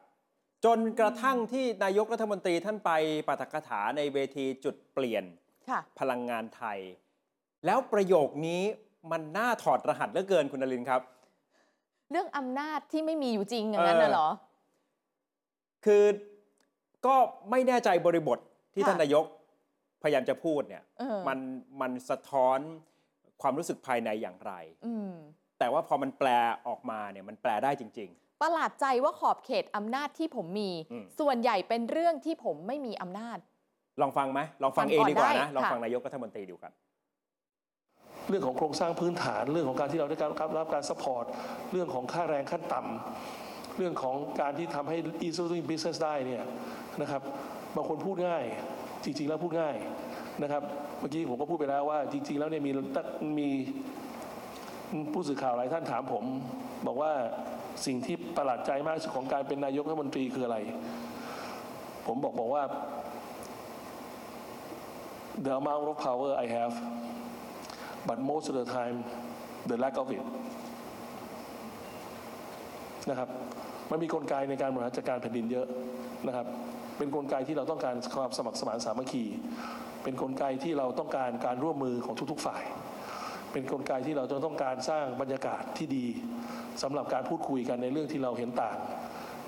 [0.65, 2.91] จนกระทั่งที่นายกรัฐมนตรีท่านไป
[3.29, 5.40] ปาฐกถาในเวทีจุดเปลี่ยนค่ะ
[6.01, 6.79] พลังงานไทย
[7.67, 8.63] แล้วประโยคนี้
[9.13, 11.03] มันน่าถอดรหัสเหลือเกินคุณนรินทร์ครับ
[12.11, 14.29] เรื่องอำนาจที่ไม่มีอยู่จริงอย่างนั้นน่ะเหรอ
[15.85, 16.05] คือ
[17.07, 17.17] ก็
[17.51, 18.39] ไม่แน่ใจบริบท
[18.75, 19.25] ที่ค่ะท่านนายก
[20.03, 21.39] พยายามจะพูดเนี่ยเออมัน
[21.81, 22.59] มันสะท้อน
[23.43, 24.53] ความรู้สึกภายในอย่างไร
[24.87, 25.13] อืม
[25.59, 26.29] แต่ว่าพอมันแปล
[26.69, 28.11] ออกมาเนี่ยมันแปลได้จริง
[28.45, 33.50] ประหลาดใจว่าขอบเขตอำนาจที่ผมมีอืมส่วนใหญ่เป็นเรื่องที่ผมไม่มีอำนาจๆ
[34.03, 36.73] ลองฟังไหมลองฟังฟังเองก่อนดีกว่าได้นะ ลองค่ะฟังนายกรัฐมนตรีดูครับ
[38.29, 41.25] เรื่องของโครงสร้างพื้นฐานเรื่องของการที่เราได้รับรับการสปอร์ต
[41.73, 46.45] เรื่องของค่าแรงขั้นต่ำเรื่องของการที่ทำให้ ease of doing business ได้เนี่ย
[47.01, 47.23] นะครับ
[47.77, 48.45] บางคนพูดง่าย
[49.05, 49.75] จริง ๆ แล้วพูดง่าย
[50.43, 50.63] นะครับ
[51.01, 52.71] เมื่อกี้ผมก็พูดไปแล้วว่า จริง ๆ แล้วเนี่ยมี
[53.39, 53.49] มี
[55.13, 56.25] ผู้สื่อข่าวหลายท่านถามผม
[56.87, 57.13] บอกว่า
[57.87, 60.59] สิ่งที่ประหลาดใจมากที่สุดของการเป็นนายกรัฐมนตรีคืออะไร
[62.07, 62.63] ผมบอกบอกว่า
[65.45, 66.75] the amount of power I have
[68.09, 68.97] but most of the time
[69.71, 70.25] the lack of it
[73.11, 73.29] นะครับ
[73.91, 75.67] มันมีกลไกในการบริหารจัดการแผ่นดินเยอะ
[76.27, 76.47] นะครับ
[76.99, 79.25] เป็นกลไกที่เราต้องการความสมัครสมานสามัคคี
[80.03, 82.63] เป็นกลไกที่เราต้องการการร่วมมือของทุกๆฝ่าย
[83.53, 86.07] เป็นกลไกที่เราจะต้องการสร้างบรรยากาศที่ดี
[86.83, 88.77] สำหรับการพูดคุยกันในเรื่องที่เราเห็นต่าง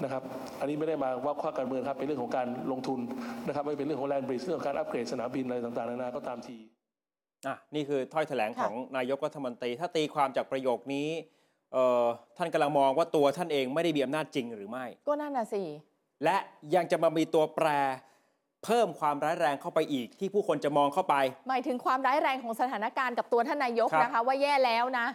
[0.02, 0.22] นะครับ
[0.60, 3.00] อันนี้ไม่ได้มาว่าข้อการเมืองครับ เป็นเรื่องของการลงทุน
[3.46, 6.56] นะครับไม่เป็นเรื่องของแลนด์บริดจ์เรื่องของการอัปเกรดสนามบินอะไรต่างๆนานาก็ตามที
[7.46, 11.08] อะนี่คือถ้อยแถลงค่ะของนายกรัฐมนตรี ถ้าตีความจากประโยคนี้
[11.72, 12.04] เอ่อ
[12.38, 15.62] ท่านกำลังมองว่าตัวท่านเองไม่ได้มีอำนาจจริงหรือไม่ ก็นั่นน่ะสิ
[16.24, 16.36] และ
[16.74, 17.68] ยังจะมามีตัวแปร
[18.64, 21.14] เพิ่มความร้ายแรงเข้าไปอีกที่ผู้คนจะมองเข้าไป
[21.48, 25.06] หมายถึงความร้ายแรงของสถานการณ์กับตัวท่านนายกครับนะคะ ว่าแย่แล้วนะ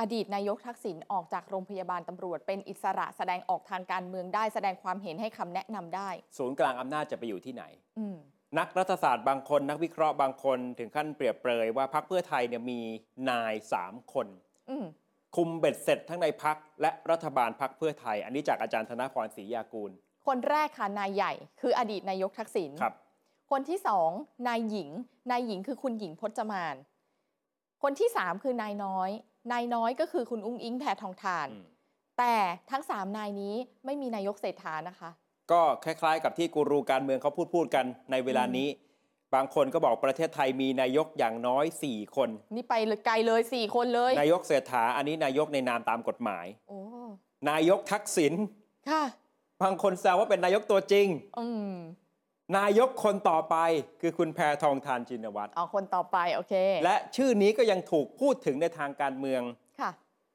[0.00, 7.64] อดีตนายกทักษิณออกจากโรงพยาบาลตำรวจ เป็นอิสระแสดงออกทางการเมืองได้แสดงความเห็นให้คำแนะนำได้ ศูนย์กลางอำนาจจะไปอยู่ที่ไหน
[7.98, 8.16] อืม
[8.58, 12.80] นักรัฐศาสตร์บางคน นักวิเคราะห์บางคนถึงขั้นเปรียบเปรยว่าพรรคเพื่อไทยเนี่ยมี
[13.30, 14.26] นายสามคน
[14.70, 14.86] อืม
[15.36, 19.90] คุมเบ็ดเสร็จทั้งในพักและรัฐบาลพักเพื่อไทย อันนี้จากอาจารย์ธนพรศรียากูล
[20.26, 22.94] คนแรกค่ะนายใหญ่ คืออดีตนายกทักษิณครับ
[23.50, 24.10] คนที่สอง
[24.48, 24.90] นายหญิง
[25.30, 26.76] นายหญิงคือคุณหญิงพจมาน
[27.82, 29.10] คนที่สามคือนายน้อย
[29.52, 31.64] นายน้อยก็คือคุณอุ้งอิงแพทองทานอืม
[32.18, 32.34] แต่
[32.70, 35.10] ทั้งสามนายนี้ไม่มีนายกเศรษฐานะคะ
[35.52, 38.68] ก็คล้ายๆ กับที่กูรูการเมืองเขาพูดพูดกันในเวลานี้
[39.34, 46.78] บางคนก็บอกประเทศไทยมีนายกอย่างน้อย 4 คน นี่ไปเลยไกลเลยสี่คนเลย นายกเศรษฐาอันนี้นายกในนามตามกฎหมายโอ้
[47.50, 48.34] นายกทักษิณ
[48.90, 49.04] ค่ะ
[49.62, 51.06] บางคนแซวว่าเป็นนายกตัวจริง
[51.40, 51.72] อืม
[52.56, 53.56] นายกคนต่อไป
[54.00, 59.42] คือคุณแพทองทานจินวัตรเอาคนต่อไปโอเค และชื่อนี้ก็ยังถูกพูดถึงในทางการเมือง
[59.80, 59.90] ค่ะ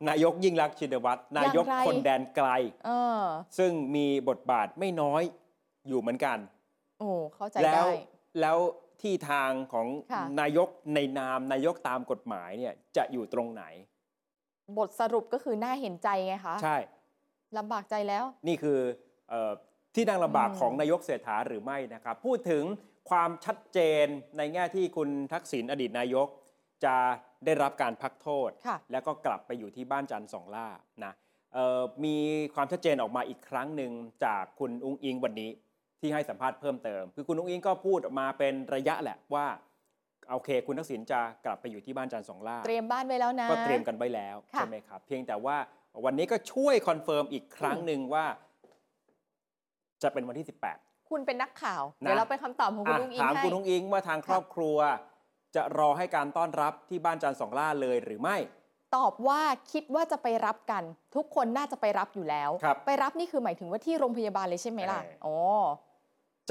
[0.09, 2.47] นายกยิ่งรักษณ์ชินวัตรนายกอย่างไรคนแดนไกล
[2.85, 3.23] เออ
[3.57, 5.21] ซึ่งมีบทบาทไม่น้อย
[5.87, 6.37] อยู่เหมือนกัน
[6.99, 7.91] โอ้เข้าใจแล้วได้
[8.41, 8.57] แล้ว
[9.01, 13.63] ที่ทางของค่ะนายกในนามนายกตามกฎหมายเนี่ยจะอยู่ตรงไหน
[14.77, 16.77] บทสรุปก็คือน่าเห็นใจไงคะ ใช่
[17.57, 18.79] ลำบากใจแล้ว นี่คือ
[19.29, 19.51] เออ
[19.95, 22.63] ที่นั่งลำบากอืมของนายกเศรษฐาหรือไม่นะครับ พูดถึง
[23.09, 24.05] ความชัดเจน
[24.37, 26.27] ในแง่ที่คุณทักษิณอดีตนายก
[26.85, 26.95] จะ
[27.45, 30.67] ได้รับการพักโทษค่ะแล้วก็กลับไปอยู่ที่บ้านจันทร์ส่องหล้า
[31.05, 31.13] นะ
[31.53, 32.15] เอ่อมี
[32.55, 33.91] ความชัดเจนออกมาอีกครั้งหนึ่ง
[34.25, 35.51] จากคุณอุ๊งอิ๊งวันนี้
[35.99, 39.45] ที่ให้สัมภาษณ์เพิ่มเติม คือคุณอุ๊งอิ๊งก็พูดออกมาเป็นระยะแหละว่า
[40.31, 45.57] โอเค คุณทักษิณจะกลับไปอยู่ที่บ้านจันทร์ส่องหล้าเตรียมบ้านไว้แล้วนะก็เตรียมกันไว้แล้วค่ะใช่ไหมครับ เพียงแต่ว่า
[46.05, 48.25] วันนี้ก็ช่วย confirm อีกครั้งหนึ่งว่า
[50.03, 54.77] จะเป็นวันที่ 18 คุณเป็นนักข่าวนะเดี๋ยวเราไปคำตอบของคุณอะอุ๊งอิ๊งถามให้คุณอุ๊งอิ๊งว่าทางครอบครัว
[55.55, 58.37] จะรอให้การต้อนรับที่บ้านจันทร์สองล่าเลยหรือไม่
[58.95, 60.83] ตอบว่าคิดว่าจะไปรับกัน
[61.15, 65.37] ทุกคนน่าจะไปรับอยู่แล้วครับไปรับนี่คือหมายถึงว่าที่โรงพยาบาลเลยใช่ไหมล่ะเอออ๋อ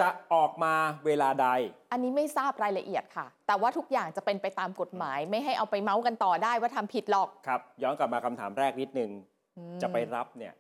[0.01, 0.75] จะออกมา
[1.07, 1.49] เวลาใด
[1.93, 9.11] อันนี้ไม่ทราบรายละเอียดค่ะ แต่ว่าทุกอย่างจะเป็นไปตามกฎหมาย ไม่ให้เอาไปเมาส์กันต่อได้ว่าทำผิดหรอก ครับ ย้อนกลับมาคำถามแรกนิดนึง
[9.59, 10.53] อืมจะไปรับเนี่ย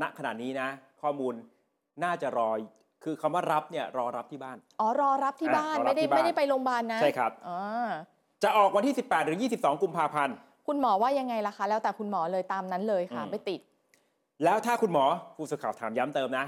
[0.00, 0.68] ณ ขณะนี้นะ
[1.02, 1.34] ข้อมูล
[2.04, 2.50] น่าจะรอ
[3.04, 7.58] คือคำว่ารับเนี่ยรอรับที่บ้าน อ๋อ รอรับที่อะบ้านรอรับไม่ได้ที่บ้านไม่ได้ไปโรงพยาบาลนะ ใช่ครับอ๋อ
[8.42, 10.34] จะออกวันที่ 18 หรือ 22 กุมภาพันธ์
[10.68, 13.60] คุณหมอว่ายังไงล่ะคะ แล้วแต่คุณหมอเลยตามนั้นเลยค่ะอืมไม่ติด
[14.44, 15.04] แล้วถ้าคุณหมอ
[15.36, 16.46] ผู้สื่อข่าวถามย้ำเติมนะ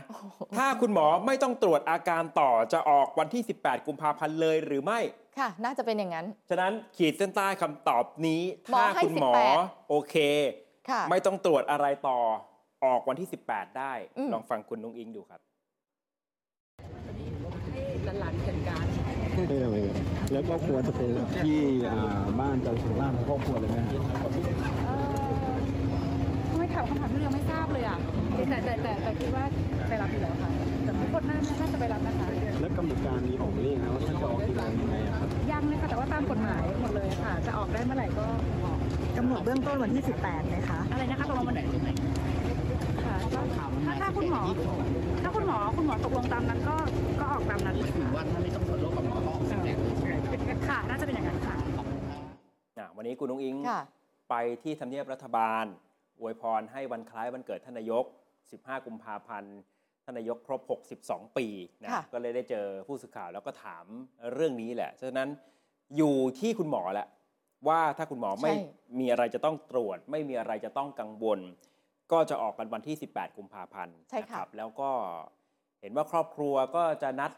[0.58, 5.00] ถ้าคุณหมอไม่ต้องตรวจอาการต่อจะออกวันที่ 18 กุมภาพันธ์เลยหรือไม่
[5.38, 10.14] ค่ะ น่าจะเป็นอย่างนั้น ฉะนั้นขีดเส้นใต้คำตอบนี้หมอถ้าให้คุณหมอ18โอเค
[10.90, 12.18] ค่ะไม่ต้องตรวจอะไรต่อ
[12.84, 15.40] ออกวันที่ 18 ได้ อืม ลองฟังคุณนุ้งอิงดูครับ
[19.48, 19.54] เอ
[19.86, 19.88] อ
[20.32, 21.00] แล้วก็ครัวจะไป
[21.44, 21.58] ที่
[21.92, 24.30] อ่าบ้านจันทร์สุราษฎร์ครอบครัวเลยไหมครับ
[26.58, 27.98] ไม่ถามคำถามที่เราไม่ทราบเลยอะ
[28.48, 29.44] แต่แต่แต่แต่คิดว่า
[29.88, 30.50] ไปรับอยู่แล้วค่ะ
[30.84, 32.26] แต่ทุกคนน่าน่าจะไปรับนะคะ
[32.60, 38.24] แล้วกำหนดการมีออกมาเรียกนะว่าท่านจะออกกี่โมงยังไงอะครับ ยังเลยค่ะแต่ว่าตามกฎหมายหมดเลยค่ะ จะออกได้เมื่อไหร่ก็
[38.64, 38.78] บอก
[39.16, 42.01] กำหนดเบื้องต้นวันที่ 18ไหมคะอะไรนะคะตกลงวันไหนค่ะก็
[43.86, 44.42] ถ้าถ้าคุณหมอ
[45.22, 46.76] ถ้าคุณหมอคุณหมอตกลงตามนั้นก็
[47.20, 49.40] ก็ออกตามนั้นถึงวันถ้าไม่ต้องตรวจโรคกับหมอก็ออก
[50.68, 51.56] ค่ะ น่าจะเป็นอย่างนั้นค่ะ
[52.78, 53.80] อะวันนี้คุณนุ้งอิงค่ะ
[54.30, 55.64] ไปที่ทำเนียบรัฐบาล
[56.20, 58.04] อวยพรให้วันคล้ายวันเกิดท่านนายก
[58.46, 59.56] 15 กุมภาพันธ์
[60.04, 60.60] ท่านนายกครบ
[60.98, 61.46] 62 ปี
[61.82, 63.84] นะค่ะก็เลยได้เจอผู้สื่อข่าวแล้วก็ถาม
[64.34, 65.28] เรื่องนี้แหละ ฉะนั้น
[65.96, 67.08] อยู่ที่คุณหมอแหละ
[67.68, 68.52] ว่าถ้าคุณหมอไม่
[69.00, 71.40] มีอะไรจะต้องตรวจ ไม่มีอะไรจะต้องกังวล
[72.12, 74.90] ก็จะออกกันวันที่ 18 กุมภาพันธ์ใช่นะค่ะครับแล้วก็
[75.80, 77.30] เห็นว่าครอบครัวก็จะนัด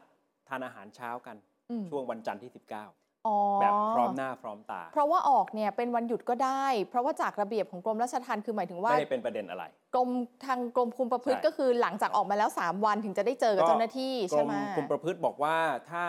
[0.49, 1.37] ทานอาหารเช้ากัน
[1.71, 10.11] อืมช่วงวันจันทร์ที่ 19 อ๋อ แบบพร้อมหน้าพร้อมตา เพราะว่าออกเนี่ยเป็นวันหยุดก็ได้ เพราะว่าจากระเบียบของกรมราชทัณฑ์คือหมายถึงว่าไม่ได้เป็นประเด็นอะไร กรม
[10.47, 15.57] ทางกรมคุมประพฤติใช่ ก็คือหลังจากออกมาแล้ว 3 วันถึงจะได้เจอกับเจ้าหน้าที่กรใช่มไหม คุมประพฤติบอกว่า
[15.91, 16.07] ถ้า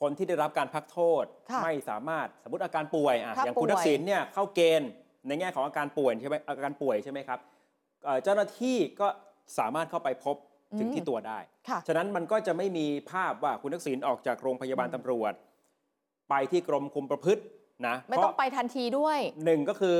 [0.00, 4.90] คนที่ได้รับการพักโทษ ค่ะไม่สามารถสมมติอาการป่วยอะถ้าอย่างคุณป่วย ทักษิณเนี่ยเข้าเกณฑ์
[5.28, 7.38] ในแง่ของอาการป่วยใช่ไหมอาการป่วยใช่ไหมครับ
[8.04, 9.08] เอ่อเจ้าหน้าที่ก็
[9.58, 10.36] สามารถเข้าไปพบ
[10.78, 15.32] ถึงที่ตัวได้ค่ะฉะนั้นมันก็จะไม่มีภาพว่าคุณทักษิณออกจากโรงพยาบาลตำรวจ
[16.30, 17.42] ไปที่กรมคุมประพฤติ
[17.86, 19.96] นะ ไม่เพต้องราะไปทันทีด้วยหนึ่งก็คือ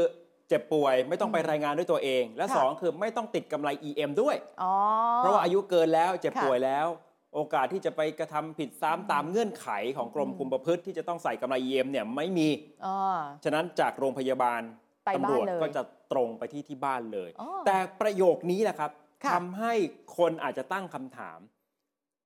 [0.49, 4.75] เจ็บป่วยไม่ต้องไปรายงานด้วยตัวเอง และค่ะสองคือไม่ต้องติดกำไร EM ด้วยอ๋อ
[5.19, 6.87] เพราะว่าอายุเกินแล้วเจ็บค่ะป่วยแล้ว
[7.35, 12.49] โอกาสที่จะไปกระทำผิดซ้ำตามเงื่อนไขของกรมอืมคุมประพฤติที่จะต้องใส่กำไร EM เนี่ยไม่มี
[12.87, 12.97] อ๋อ
[13.45, 14.61] ฉะนั้นจากโรงพยาบาล
[15.07, 18.91] ไปบ้านตำรวจเลยก็จะตรงไปที่ที่บ้านเลย อ๋อ แต่ประโยคนี้แหละครับ
[19.25, 19.73] ค่ะ ทำให้
[20.19, 21.39] คนอาจจะตั้งคำถาม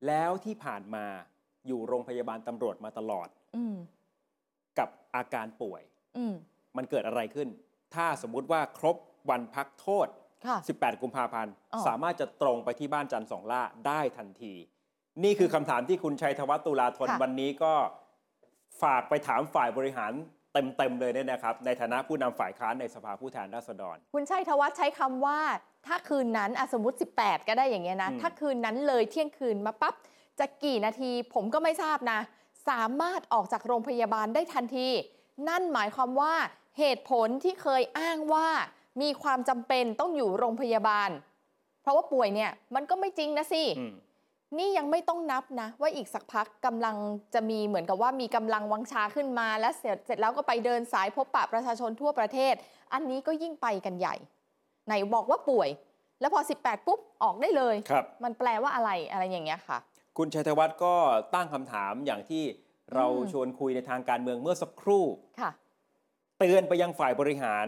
[0.07, 1.07] แล้วที่ผ่านมา
[1.67, 3.77] อยู่โรงพยาบาลตำรวจมาตลอดอืม
[4.79, 5.83] กับอาการป่วย
[6.17, 6.35] อืม
[6.77, 7.49] มันเกิดอะไรขึ้น
[7.95, 8.97] ถ้าสมมุติว่าครบ
[9.31, 10.09] วันพักโทษ
[10.47, 14.55] ค่ะ 18 กุมภาพันธ์ อ๋อ สามารถจะตรงไปที่บ้านจันทร์สองล่าได้ทันที
[15.25, 17.75] นี่คือคำถามที่คุณชัยธวัฒน์ตุลาธนค่ะ วันนี้ก็
[18.83, 20.13] ฝากไปถามฝ่ายบริหาร
[20.53, 25.41] เต็มๆเลยเนี่ยนะครับ ในฐานะผู้นำฝ่ายค้านในสภาผู้แทนราษฎร คุณชัยธวัฒน์ใช้คำว่า
[25.87, 29.95] ถ้าคืนนั้นอะสมมติ 18 ก็ได้อย่างเงี้ยนะอืมถ้าคืนนั้นเลยเที่ยงคืนมาปั๊บ
[30.39, 32.21] จะกี่นาทีผมก็ไม่ทราบนะ
[32.69, 34.89] สามารถออกจากโรงพยาบาลได้ทันที
[35.49, 36.35] นั่นหมายความว่า
[36.79, 38.49] เหตุผลที่เคยอ้างว่า
[39.03, 41.11] มีความจำเป็นต้องอยู่โรงพยาบาล
[41.83, 43.93] เพราะว่าป่วยเนี่ยมันก็ไม่จริงนะสิอืม
[44.59, 46.97] นี่ยังไม่ต้องนับนะ ว่าอีกสักพักกำลัง
[47.35, 52.55] จะมีเหมือนกับว่ามีกำลังวังชาขึ้นมา แล้วเสร็จเสร็จแล้วก็ไปเดินสายพบปะประชาชนทั่วประเทศ
[52.93, 54.17] อันนี้ก็ยิ่งไปกันใหญ่
[54.87, 55.69] ไหนบอกว่าป่วย
[56.21, 59.79] แล้วพอ 18 ปุ๊บ ออกได้เลยครับมันแปลว่าอะไรอะไรอย่างเงี้ยค่ะ
[60.19, 60.95] คุณชัยธวัฒน์ก็
[61.35, 62.43] ตั้งคำถามอย่างที่
[62.95, 65.05] เราอืมชวนคุยในทางการเมืองเมื่อสักครู่
[65.41, 65.51] ค่ะ
[66.39, 67.67] เตือนไปยังฝ่ายบริหาร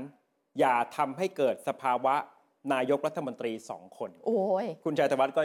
[0.61, 2.15] อย่าทำให้เกิดสภาวะ
[2.73, 5.43] นายกรัฐมนตรีสองคน โอ้ยคุณชัยธวัฒน์ก็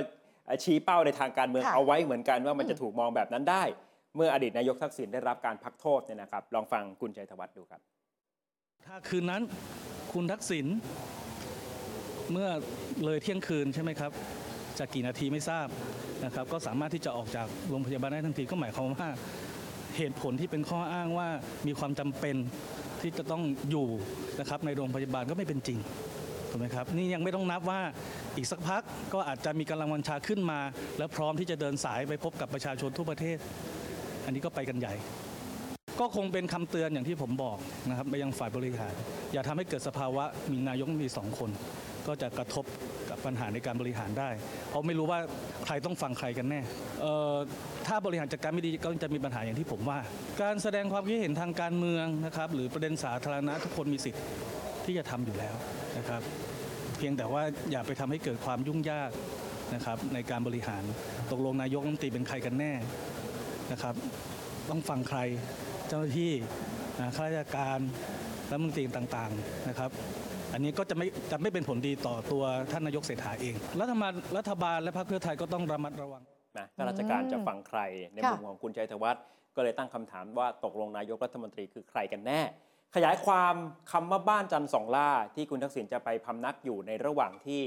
[0.64, 3.64] ชี้เป้าในทางการเมืองค่ะเอาไว้เหมือนกันว่ามันอืมจะถูกมองแบบนั้นได้
[4.16, 7.82] เมื่ออดีตนายกทักษิณได้รับการพักโทษเนี่ยนะครับ ลองฟังคุณชัยธวัฒน์ดูครับ
[8.86, 9.42] ถ้าคืนนั้น
[10.14, 10.66] คุณทักษิณ
[12.32, 12.50] เมื่อ
[13.06, 14.12] เลยเที่ยงคืนใช่ไหมครับ
[14.80, 15.68] จะกี่นาทีไม่ทราบ
[16.26, 19.08] นะครับ ก็สามารถที่จะออกจากโรงพยาบาลได้ทันทีก็หมายความว่า
[19.98, 21.30] เหตุผลที่เป็นข้ออ้างว่า
[21.68, 22.36] มีความจำเป็น
[23.02, 23.88] ที่จะต้องอยู่
[24.40, 25.80] นะครับในโรงพยาบาลก็ไม่เป็นจริง
[26.50, 27.82] ถูกไหมครับนี่ยังไม่ต้องนับว่า
[28.38, 28.82] อีกสักพัก
[29.14, 30.60] ก็อาจจะมีกำลังวัญชาขึ้นมา
[30.98, 33.38] และพร้อมที่จะเดินสายไปพบกับประชาชนทั่วประเทศ
[34.26, 34.94] อันนี้ก็ไปกันใหญ่
[36.00, 37.58] ก็คงเป็นคำเตือนอย่างที่ผมบอก
[37.90, 38.94] นะครับไปยังฝ่ายบริหาร
[39.34, 41.50] อย่าทำให้เกิดสภาวะมีนายกมีสองคน
[42.08, 42.66] ก็จะกระทบ
[43.10, 44.30] กับปัญหาในการบริหารได้
[44.70, 45.20] เพราะไม่รู้ว่า
[45.66, 46.62] ใครต้องฟังใครกันแน่
[47.02, 47.36] เอ่อ
[47.88, 50.00] ถ้าบริหารจัดการไม่ดีก็จะมีปัญหาอย่างที่ผมว่า
[50.42, 54.22] การแสดงความคิดเห็นทางการเมืองนะครับหรือประเด็นสาธารณะทุกคนมีสิทธิ์
[54.88, 55.56] ที่จะทำอยู่แล้ว
[55.98, 56.22] นะครับ
[56.98, 59.12] เพียงแต่ว่าอย่าไปทำให้เกิดความยุ่งยาก
[59.76, 60.84] นะครับในการบริหาร
[61.32, 62.74] ตกลงนายกรัฐมนตรีเป็นใครกันแน่
[63.72, 63.96] นะครับ
[64.70, 65.20] ต้องฟังใคร
[65.88, 66.34] เจ้าหน้าที่
[67.00, 67.80] นะข้าราชการ
[68.50, 69.90] รัฐมนตรีต่างๆนะครับ
[70.54, 76.24] อันนี้ก็จะไม่จะไม่เป็นผลดีต่อตัวท่านนายกเศรษฐาเอง รัฐบาลรัฐบาลและพรรคเพื่อไทยก็ต้องระมัดระวัง
[76.58, 77.80] นะข้าราชการจะฟังใคร
[78.14, 79.24] ในค่ะมุมของคุณชัยธวัฒน์
[79.56, 82.42] ก็เลยตั้งคำถามว่าตกลงนายกรัฐมนตรีคือใครกันแน่
[82.96, 83.56] ขยายความ
[83.92, 87.62] คำว่าบ้านจันทร์สองล่าที่คุณทักษิณจะไปพำนักอยู่ในระหว่างที่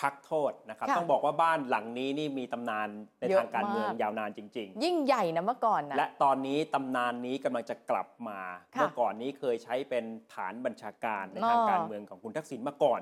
[0.00, 8.40] พักโทษนะครับ ค่ะต้องบอกว่าบ้านหลังนี้นี่มีตำนานในเยอะทางการเมืองมาก ยาวนานจริง ๆ ยิ่งใหญ่นะเมื่อก่อนนะ และตอนนี้ตำนานนี้กำลังจะกลับมา
[8.74, 10.04] ค่ะเมื่อก่อนนี้เคยใช้เป็น
[10.34, 13.00] ฐานบัญชาการในอ๋อทางการเมืองของคุณทักษิณมาก่อน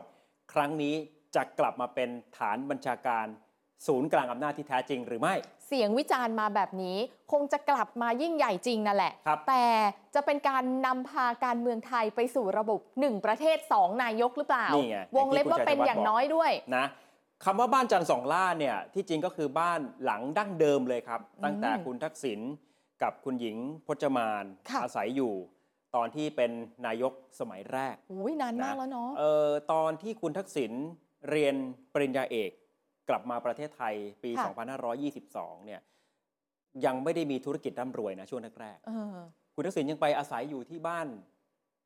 [0.52, 0.94] ครั้งนี้
[1.36, 3.26] จะกลับมาเป็นฐานบัญชาการ
[3.86, 5.34] ศูนย์กลางอำนาจที่แท้จริงหรือไม่
[5.66, 6.96] เสียงวิจารณ์มาแบบนี้
[7.32, 9.64] คงจะกลับมายิ่งใหญ่จริงนั่นแหละครับแต่
[10.14, 16.86] จะเป็นการนำพาการเมืองไทยไปสู่ระบบ 1 ประเทศ 2 นายกหรือเปล่านี่ไงวงเล็บว่าเป็นอย่างน้อยด้วยนะ
[17.44, 22.40] คำว่าบ้านจันทร์สองล่าเนี่ยที่จริงก็คือบ้านหลังดั้งเดิมเลยครับ ตั้งแต่คุณทักษิณ
[23.02, 25.32] กับคุณหญิงพจมานค่ะอาศัยอยู่
[25.96, 26.50] ตอนที่เป็น
[26.86, 30.72] นายกสมัยแรกอุ้ยนานมากแล้วเนาะเออตอนที่คุณทักษิณ
[31.30, 31.54] เรียน
[31.92, 32.50] ปริญญาเอก
[33.08, 34.52] กลับมาประเทศไทยปีค่ะ
[35.08, 35.80] 2522 เนี่ย
[36.84, 41.06] ยังไม่ได้มีธุรกิจร่ำรวยนะช่วงแรกเออๆคุณทักษิณยังไปอาศัยอยู่ที่บ้าน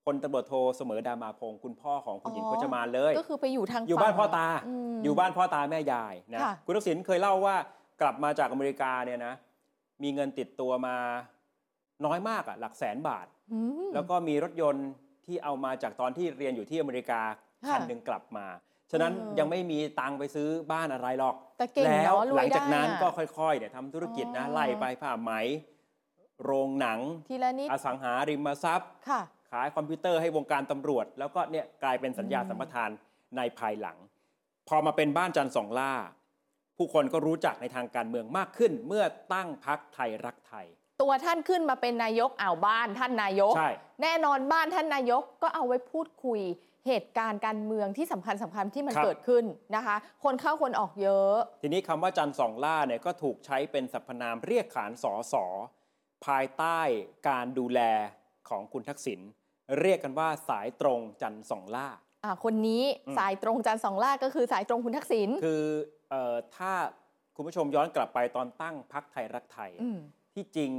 [0.05, 4.57] พลตำรวจโทเสมอดามาพงศ์คุณพ่อของคุณหญิงอ๋อพจมานเลย ก็คือไปอยู่ทางอยู่บ้านฝั่งพ่อตาม
[5.05, 7.57] อยู่บ้านพ่อตาแม่ยายนะค่ะคุณทักษิณเคยเล่าว่า
[8.01, 9.35] กลับมาจากอเมริกาเนี่ยนะ
[10.03, 10.97] มีเงินติดตัวมา
[12.07, 14.89] น้อยมากอะหลักแสนบาทอืมแล้วก็มีรถยนต์
[15.27, 17.21] ที่เอามาจากตอนที่เรียนอยู่ที่อเมริกา
[17.67, 18.47] ค่ะคันหนึ่งกลับมา
[18.93, 25.33] ฉะนั้นเออยังไม่มีตังค์ไปซื้อบ้านอะไรหรอก แต่เก่งแล้วเนาะรวยหลังจากนั้นได้อะก็ค่อยๆเนี่ยทำธุรกิจนะอ๋อไล่ไปผ้าไหม
[26.45, 32.91] โรงหนังทีละนิดอสังหาริมทรัพย์ค่ะขายคอมพิวเตอร์ให้วงการตำรวจ แล้วก็เนี่ยกลายเป็นสัญญาอืมสัมปทาน
[33.37, 33.97] ในภายหลัง
[34.69, 35.93] พอมาเป็นบ้านจันทร์สองล่า
[36.77, 40.67] ผู้คนก็รู้จักในทางการเมืองมากขึ้น เมื่อตั้งพักไทยรักไทย
[41.03, 43.71] ตัวท่านขึ้นมาเป็นนายกอ่าวบ้านท่านนายกใช่
[44.03, 46.41] แน่นอนบ้านท่านนายกก็เอาไว้พูดคุย
[46.87, 49.45] เหตุการณ์การเมืองที่สำคัญสำคัญที่มันครับเกิดขึ้น
[49.77, 55.45] นะคะ คนเข้าคนออกเยอะ ทีนี้คำว่าจันทร์สองล่าเนี่ยก็ถูกใช้เป็นสรรพนามเรียกขานสอสอ
[56.27, 56.81] ภายใต้
[57.29, 57.81] การดูแล
[58.49, 59.21] ของคุณทักษิณ
[59.81, 61.89] เรียกกันว่าสายตรงจันทร์สองล่า
[62.25, 65.65] อะคนนี้อืมสายตรงจันทร์สองล่าก็คือสายตรงคุณทักษิณคือ
[66.11, 66.73] เออถ้า
[67.37, 69.99] คุณผู้ชมย้อนกลับไปตอนตั้งพักไทยรักไทยอืม
[70.35, 70.71] ที่จริง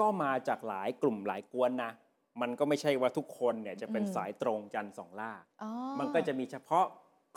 [0.00, 1.92] ก็มาจากหลายกลุ่มหลายกวนนะ
[2.40, 6.86] มันก็ไม่ใช่ว่าทุกคนเนี่ยจะเป็นอืมสายตรงจันทร์สองล่าอ๋อมันก็จะมีเฉพาะ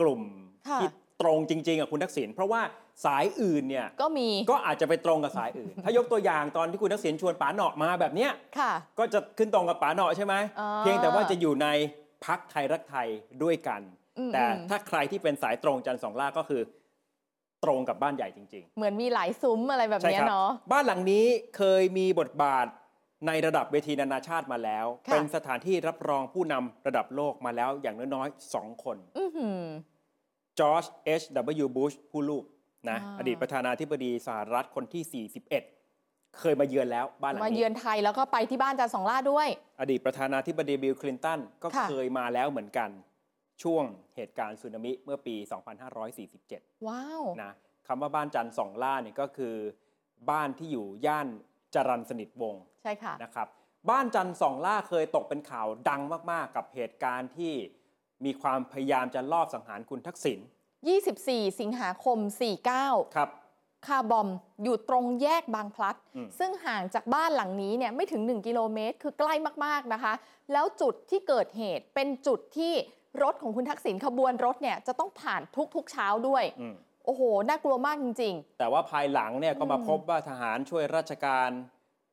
[0.01, 0.21] กลุ่ม
[0.69, 0.89] ค่ะที่
[1.21, 2.61] ตรงจริงๆกับคุณทักษิณเพราะว่า
[3.05, 11.67] สายอื่นเนี่ยก็มีก็อาจจะไปตรงกับสายอื่น ถ้ายกตัวอย่างตอนที่คุณทักษิณชวนป๋าเหนาะมาแบบเนี้ยค่ะก็จะขึ้นตรงกับป๋าเหนาะใช่ไหมอ่าเพียงแต่ว่าจะอยู่ใน
[12.25, 13.07] พักไทยรักไทย
[13.43, 13.81] ด้วยกัน
[14.17, 16.61] อืมแต่อืมถ้าใครที่เป็นสายตรงจันทร์สองล่าก็คือ
[17.63, 21.25] ตรงกับบ้านใหญ่จริง ๆ เหมือนมีหลายซุ้มอะไรแบบใช่เนี้ยครับเนาะบ้านหลังนี้
[21.57, 22.67] เคยมีบทบาท
[23.27, 29.63] ในระดับเวทีนานาชาติมาแล้ว ค่ะ เป็นสถานที่รับรองผู้นำระดับโลกมาแล้วอย่างน้อยๆสองคน อื้อหือ
[30.59, 30.85] จอร์จ
[31.21, 31.67] H.W.
[31.77, 32.43] Bush ผู้ลูก
[32.89, 35.25] นะอ่า อดีตประธานาธิบดีสหรัฐคนที่
[35.81, 39.47] 41 เคยมาเยือนแล้วบ้านหลังมานี้เยือนไทยแล้วก็ไปที่บ้านจันทร์ส่องหล้าด้วย
[39.81, 42.89] อดีตประธานาธิบดีบิลคลินตันก็ค่ะ เคยมาแล้วเหมือนกัน
[43.63, 43.83] ช่วง
[44.15, 45.35] เหตุการณ์สึนามิเมื่อปี
[46.11, 47.53] 2547 ว้าว นะ
[47.87, 49.55] คำว่าบ้านจันทร์ส่องหล้าเนี่ยก็คือ
[50.29, 51.27] บ้านที่อยู่ย่าน
[51.75, 53.47] จรัญสนิทวงศ์ ใช่ค่ะนะครับ
[53.89, 57.53] บ้านจันทร์สองล่าเคยตกเป็นข่าวดังมาก ๆ กับเหตุการณ์ที่
[58.25, 60.39] มีความพยายามจะลอบสังหารคุณทักษิณ
[60.99, 62.17] 24 สิงหาคม
[62.67, 63.29] 49 ครับ
[63.87, 64.27] คาร์บอม
[64.63, 69.33] อยู่ตรงแยกบางพลัด อืม ซึ่งห่างจากบ้านหลังนี้เนี่ยไม่ถึง 1 กิโลเมตร คือใกล้
[69.65, 70.13] มาก ๆ นะคะ
[70.51, 72.73] แล้วจุดที่เกิดเหตุเป็นจุดที่
[73.23, 75.41] รถของคุณทักษิณขบวนรถเนี่ยจะต้องผ่าน
[75.75, 81.49] ทุก ๆ เช้าด้วย อืมโอ้โห น่ากลัวมากจริง แต่ว่าภายหลังเนี่ยก็มาอืม พบว่าทหารช่วยราชการ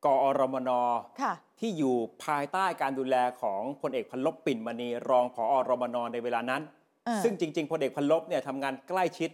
[0.05, 6.61] กอรมนๆค่ะที่อยู่ภายใต้การดูแลของพลเอกพันลบปิ่นมณีรองผอรมนในเวลานั้น
[7.07, 9.29] อ่าซึ่งจริง ๆพลเอกพันลบเนี่ยทำงานใกล้ชิด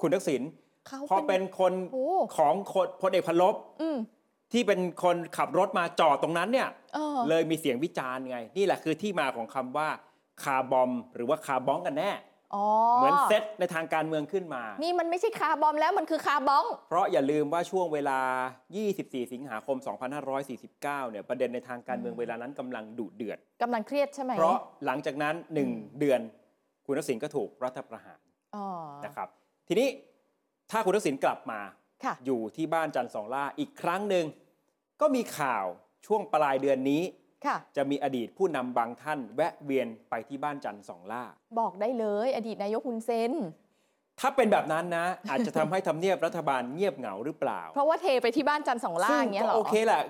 [0.00, 0.42] คุณทักษิณ
[0.86, 3.98] เขาพอเป็นคนโอ้ของคนพลเอกพันลบอืม
[4.52, 9.88] ที่เป็นคนขับรถมาจอดตรงนั้นเนี่ยเออเลยมีเสียงวิจารณ์ไง นี่แหละคือที่มาของคำว่า
[10.42, 12.33] คาร์บอมบ์ หรือว่าคาร์บองกันแน่อ๋อ
[12.96, 18.20] เหมือนเซตในทางการเมืองขึ้นมา นี่มันไม่ใช่คาร์บอมบ์แล้วมันคือคาร์บอง เพราะอย่าลืมว่าช่วงเวลา
[18.74, 19.76] 24 สิงหาคม
[20.24, 25.34] 2549 เนี่ยประเด็นในทางการเมืองเวลานั้นกำลังดุเดือดกำลังเครียดใช่ไหม เพราะหลังจากนั้น
[25.68, 26.20] 1 เดือน
[26.86, 28.18] คุณทักษิณก็ถูกรัฐประหาร
[28.56, 28.66] อ๋อ
[29.04, 29.28] นะครับ
[29.68, 29.88] ทีนี้
[30.70, 31.60] ถ้าคุณทักษิณกลับมา
[32.04, 34.24] ค่ะอยู่ที่บ้านจันทร์ส่องหล้าอีกครั้งหนึ่ง
[35.00, 35.64] ก็มีข่าว
[36.06, 37.23] ช่วงปลายเดือนนี้ค่ะ
[37.76, 41.22] จะมีอดีตผู้นำบางท่าน แวะเวียนไปที่บ้านจันทร์สองล่า
[41.58, 43.32] บอกได้เลยอดีตนายกคุณเซน
[44.20, 50.02] ถ้าเป็นแบบนั้นนะ อาจจะทำให้ทำเนียบรัฐบาลเงียบเหงาหรือเปล่า เพราะว่าเทไปที่บ้านจันทร์สองล่าซึ่อย่างเงี้ยเหรอก็โอเคแหละ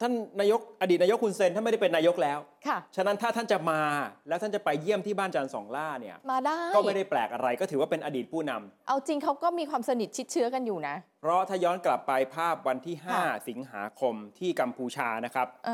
[0.00, 3.80] ท่านนายกอดีตนายกคุณเซนท่านไม่ได้เป็นนายกแล้วค่ะฉะนั้นถ้าท่านจะมา
[4.28, 15.68] แล้วท่านจะไปเยี่ยมที่บ้านจันทร์สองล่าเนี่ยมาได้ก็ไม่ได้แปลกอะไรก็ถือว่าเป็นอดีตผู้นำเอาจริงเขาก็มีความสนิทชิดเชื้อกันอยู่นะ เพราะถ้าย้อนกลับไปภาพวันที่ค่ะ5สิงหาคมที่กัมพูชานะครับเ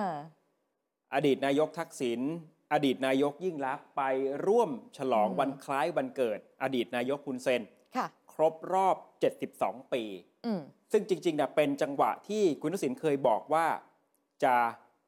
[1.12, 2.20] อออดีตนายกทักษิณ
[2.72, 4.02] อดีตนายกยิ่งลักษณ์ไป
[4.46, 7.62] ร่วมฉลองอืมวันคล้ายวันเกิด อดีตนายกคุณเซน
[7.96, 8.96] ค่ะครบรอบ
[9.44, 10.02] 72 ปี
[10.46, 10.60] อืม
[10.92, 13.66] ซึ่งจริงๆนะเป็นจังหวะที่คุณทักษิณเคยบอกว่า
[14.44, 14.54] จะ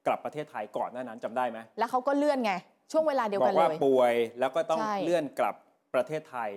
[0.07, 2.53] กลับประเทศไทยก่อนหน้านั้นจำได้ไหมแล้วเขาก็เลื่อนไง
[2.93, 5.55] ช่วงเวลาเดียวบอกันกเลว่ายป่วยแล้วก็ต้องใช่เลื่อนกลับ
[5.95, 6.51] ประเทศไทย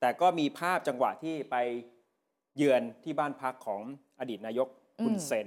[0.00, 1.56] แต่ก็มีภาพจังหวะที่ไป
[2.56, 3.82] เยือนที่บ้านพักของ
[4.20, 4.68] อดีตนายก
[5.04, 5.46] คุณเซน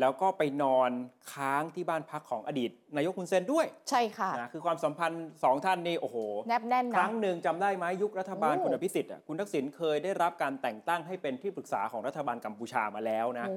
[0.00, 0.90] แล้วก็ไปนอน
[1.32, 6.16] ค้างที่บ้านพักของอดีต นายกคุณเซนด้วยใช่ค่ะนะคือความสัมพันธ์สองท่านนี่โอ้โห
[6.48, 13.56] แนบแน่นคนะรั้งหนึ่งจำได้ไหมยุครัฐบาลโอ้คุณอภิสิทธิ์อะคุณทักษิณเคยได้รับการแต่งตั้งให้เป็นที่ปรึกษาของรัฐบาลกัมพูชามาแล้วนะโอ้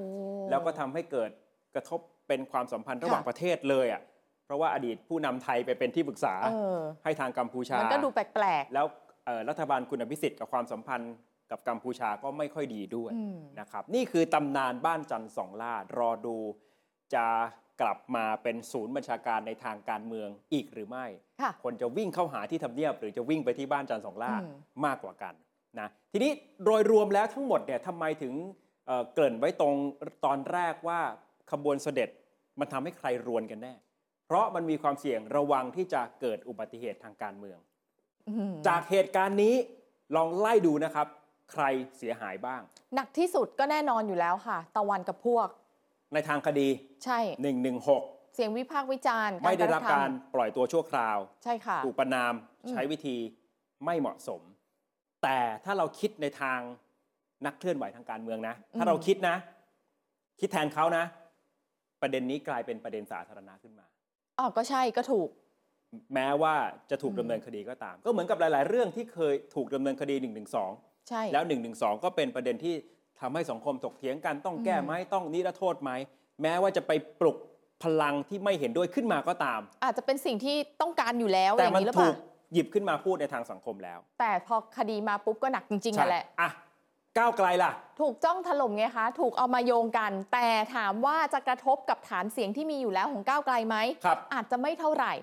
[0.49, 1.29] แล้วก็ทำให้เกิด
[1.75, 4.01] กระทบเป็นความสัมพันธ์ระหว่างค่ะประเทศเลยอะ
[4.45, 8.85] เพราะว่าอดีตผู้นำไทยไปเป็นที่ปรึกษาเออให้ทางกัมพูชามันก็ดูแปลกแล้ว
[9.25, 11.13] เอ่อรัฐบาลคุณอภิสิทธิ์กับความสัมพันธ์
[11.51, 16.37] กับกัมพูชาก็ไม่ค่อยดีด้วยอืมนะครับ นี่คือตำนานบ้านจันทร์สองล่ารอดู
[17.13, 17.25] จะ
[17.81, 24.55] กลับมาเป็นศูนย์บัญชาการในทางการเมืองอีกหรือไม่ๆค่ะคนจะวิ่งเข้าหาที่ทำเนียบ หรือจะวิ่งไปที่บ้านจันทร์สองล่าอืม
[24.85, 25.33] มากกว่ากัน
[25.79, 26.31] นะทีนี้
[26.63, 28.33] โดยรวมแล้วทั้งหมดเนี่ยทำไมถึง
[28.87, 29.75] เอ่อเกริ่นไว้ตรง
[30.25, 30.99] ตอนแรกว่า
[31.51, 32.09] ขบวนเสด็จ
[32.59, 33.73] มันทำให้ใครรวนกันแน่
[34.27, 37.57] เพราะมันมีความเสี่ยงระวังที่จะเกิดอุบัติเหตุทางการเมือง
[38.29, 39.55] อืมจากเหตุการณ์นี้
[40.15, 41.07] ลองไล่ดูนะครับ
[41.51, 41.63] ใคร
[41.97, 42.61] เสียหายบ้าง
[42.95, 45.47] หนักที่สุดก็แน่นอนอยู่แล้วค่ะ ตะวันกับพวก
[46.13, 46.67] ในทางคดี
[47.05, 47.19] ใช่
[47.77, 52.33] 116 เสียงวิพากษ์วิจารณ์ไม่ได้รับกะทำการปล่อยตัวชั่วคราว ใช่ค่ะถูกประนาม
[52.65, 53.17] อืมใช้วิธี
[53.85, 54.41] ไม่เหมาะสม
[55.23, 56.59] แต่ถ้าเราคิดในทาง
[57.45, 59.35] นักเคลื่อนไหวทางการเมืองนะ ถ้าเราคิดนะ
[60.39, 61.03] คิดแทนเขานะ
[62.01, 63.85] ประเด็นนี้กลายเป็นประเด็นสาธารณะขึ้นมา
[64.39, 65.29] อ๋อก็ใช่ก็ถูก
[66.13, 66.55] แม้ว่า
[66.89, 70.43] จะถูกอืมดำเนินคดีก็ตาม ก็เหมือนกับหลาย ๆ เรื่องที่เคยถูกดำเนินคดี1นึ
[71.09, 71.69] ใช่แล้ว1นึ
[72.03, 72.75] ก็เป็นประเด็นที่
[73.21, 75.91] ทำให้สังคมถกเถียงกันต้องแก้ไหมต้องนิรโทษไหม
[76.41, 76.91] แม้ว่าจะไป
[77.21, 77.37] ปลุก
[77.83, 82.15] พลังที่ไม่เห็นด้วยขึ้นมาก็ตาม อาจจะเป็นสิ่งที่ต้องการอยู่แล้วอแต่ย่างมันนี้หรือเปถูล่าก
[82.53, 86.49] หยิบขึ้นมาพูดในทางสังคมแล้ว แต่พอคดีมาปุ๊บก็หนักจริงๆนั่นแหละอะ
[87.17, 95.13] ก้าวไกลล่ะ ถูกจ้องถล่มไงคะ ถูกเอามาโยงกัน แต่ถามว่าจะกระทบกับฐานเสียงที่มีอยู่แล้วของก้าวไกลไหมครับอาจจะไม่เท่าไหร่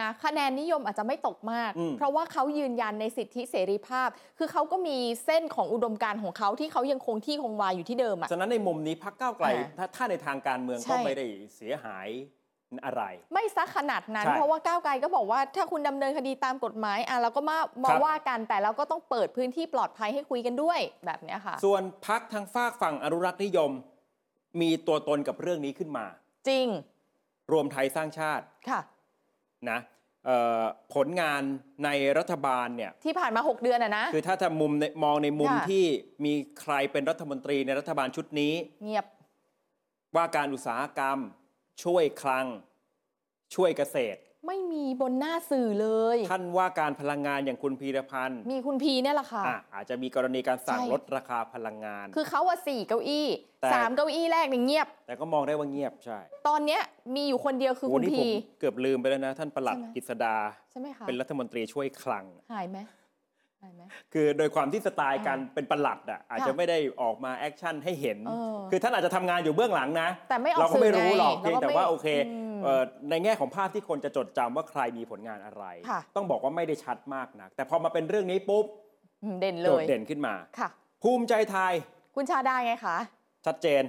[0.00, 11.26] นะคะแนนนิยมอาจจะไม่ตกมากอืมเพราะว่าเขายืนยันในสิทธิเสรีภาพ คือเขาก็มีเส้นของอุดมการณ์ของเขาที่เขายังคงที่คงวาอยู่ที่เดิมอะฉะนั้นในมุมนี้พักก้าวไกลอ่าถ้าถ้าในทางการเมืองใช่ก็ไม่ได้
[11.56, 12.08] เสียหาย
[12.86, 23.70] อะไรไม่ซักขนาดนั้นใช่เพราะว่าก้าวไกลก็บอกว่าถ้าคุณดำเนินคดีตามกฎหมายอะเราก็มามาครับว่ากันแต่เราก็ต้องเปิดพื้นที่ปลอดภัยให้คุยกันด้วยแบบเนี้ยค่ะ ส่วนพักทางฝากฝั่งอนุรักษ์นิยม
[24.60, 26.06] มีตัวตนกับเรื่องนี้ขึ้นมา
[26.48, 26.66] จริง
[27.52, 28.80] รวมไทยสร้างชาติค่ะ
[29.70, 29.78] นะ
[30.26, 31.42] เอ่อผลงาน
[31.84, 35.84] ในรัฐบาลเนี่ยที่ผ่านมา 6 เดือนอะนะ คือถ้าจะมุมในมองในมุมค่ะ ที่
[36.24, 39.06] มีใครเป็นรัฐมนตรีในรัฐบาลชุดนี้ เงียบ
[40.16, 41.18] ว่าการอุตสาหกรรม
[41.84, 42.46] ช่วยคลัง
[43.54, 53.28] ช่วยเกษตร ไม่มีบนหน้าสื่อเลย ท่านว่าการพลังงานอย่างคุณพีรพันธ์มีคุณพีเนี่ยแหละค่ะ อะอาจจะมีกรณีการสั่งใช่ ลดราคาพลังงาน คือเขาว่าสี่เก้าอี้
[53.60, 56.82] แต่ สามเก้าอี้แรกเนี่ยเงียบ แต่ก็มองได้ว่าเงียบใช่ตอนเนี้ย
[57.14, 60.36] มีอยู่คนเดียวคือโอ้คุณนี่ผพีมเกือบลืมไปแล้วนะ ท่านประหลัดใช่ไหมกฤษดา
[60.70, 63.01] ใช่ไหมคะเป็นรัฐมนตรีช่วยคลัง หายไหมหายไหม
[64.12, 78.64] คือโดยความที่สไตล์การอ่าเป็นประหลัดอะอาจจะไม่ได้ออกมา action ให้เห็นเออคือท่านอาจจะทำงานอยู่เบื้องหลังนะ แต่ไม่ออกเราก็ไม่สื่อรู้หรอกไงเพียงแต่เราก็ไม่ว่าโอเคอืมเอ่อในแง่ของภาพที่คนจะจดจำว่าใครมีผลงานอะไรค่ะต้องบอกว่าไม่ได้ชัดมากนะแต่พอมาเป็นเรื่องนี้ปุ๊บ
[79.22, 80.68] อืมเด่นเลยโดดเด่นขึ้นมาค่ะ
[81.02, 81.72] ภูมิใจไทย
[82.16, 82.96] คุณชาดาไงคะ
[83.46, 83.82] ชัดเจน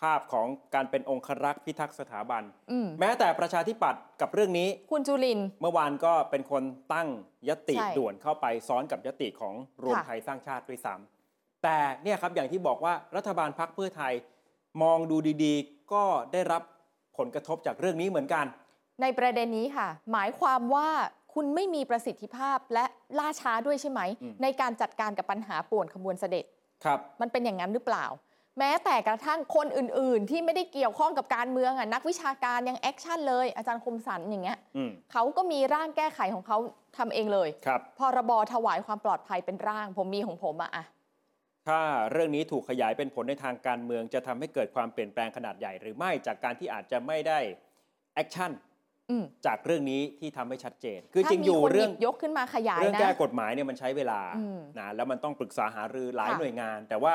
[0.00, 7.08] ภาพของการเป็นองครักษ์พิทักษ์สถาบันอืมแม้แต่ประชาธิปัตย์กับเรื่องนี้ คุณจุลินทร์เมื่อวานก็เป็นคนตั้ง
[7.48, 14.12] ญัตติใช่ด่วนเข้าไปซ้อนกับญัตติของรวมค่ะไทยสร้างชาติด้วยซ้ำแต่เนี่ยครับอย่างที่บอกว่ารัฐบาลพรรคเพื่อไทย
[14.82, 16.62] มองดูดีๆ ก็ได้รับ
[17.18, 18.46] ผลกระทบจากเรื่องนี้เหมือนกัน
[19.02, 20.88] ในประเด็นนี้ค่ะ หมายความว่า
[21.34, 22.84] คุณไม่มีประสิทธิภาพและ
[23.18, 26.44] ล่าช้าด้วยใช่ไหมอืมในการจัดการกับปัญหาป่วนขบวนเสด็จ
[26.84, 28.04] ครับ มันเป็นอย่างนั้นหรือเปล่า
[28.58, 36.58] แม้แต่กระทั่งคนอื่น ๆ ที่ไม่ได้เกี่ยวข้องกับการเมืองอะนักวิชาการยัง action เลยอาจารย์คมสันอย่างเงี้ยอืม เขาก็มีร่างแก้ไขของเขา
[36.96, 40.84] ทำเองเลยครับ พรบถวายความปลอดภัยเป็นร่าง ผมมีของผมอะอะ
[41.66, 41.80] ถ้า
[42.12, 47.38] เรื่องนี้ถูกขยายเป็นผลในทางการเมือง จะทำให้เกิดความเปลี่ยนแปลงขนาดใหญ่หรือไม่จากการที่อาจจะไม่ได้
[48.14, 48.50] แอคชั่น
[49.10, 57.12] อืมจากเรื่องนี้ที่ทำให้ชัดเจน คือถ้าจริงมีอยู่คนหเรื่ยิองบยกขึ้นมาขยายเรื่องนะ แก้กฎหมายเนี่ยมันใช้เวลาอืมนะแล้วมันต้องปรึกษาหารือหลายค่ะ หน่วยงาน แต่ว่า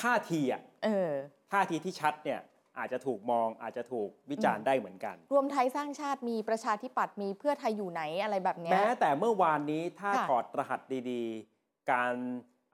[0.00, 1.12] ท่าทีอะเออ
[1.52, 2.40] ท่าทีที่ชัดเนี่ย
[2.78, 10.80] อาจจะถูกมองอาจจะถูกวิจารณ์ได้เหมือนกัน รวมไทยสร้างชาติมีประชาธิปัตย์มีเพื่อไทยอยู่ไหนอะไรแบบเนี้ยแม้แต่เมื่อวานนี้ถ้าค่ะถอดรหัส
[11.10, 12.14] ดีๆ การ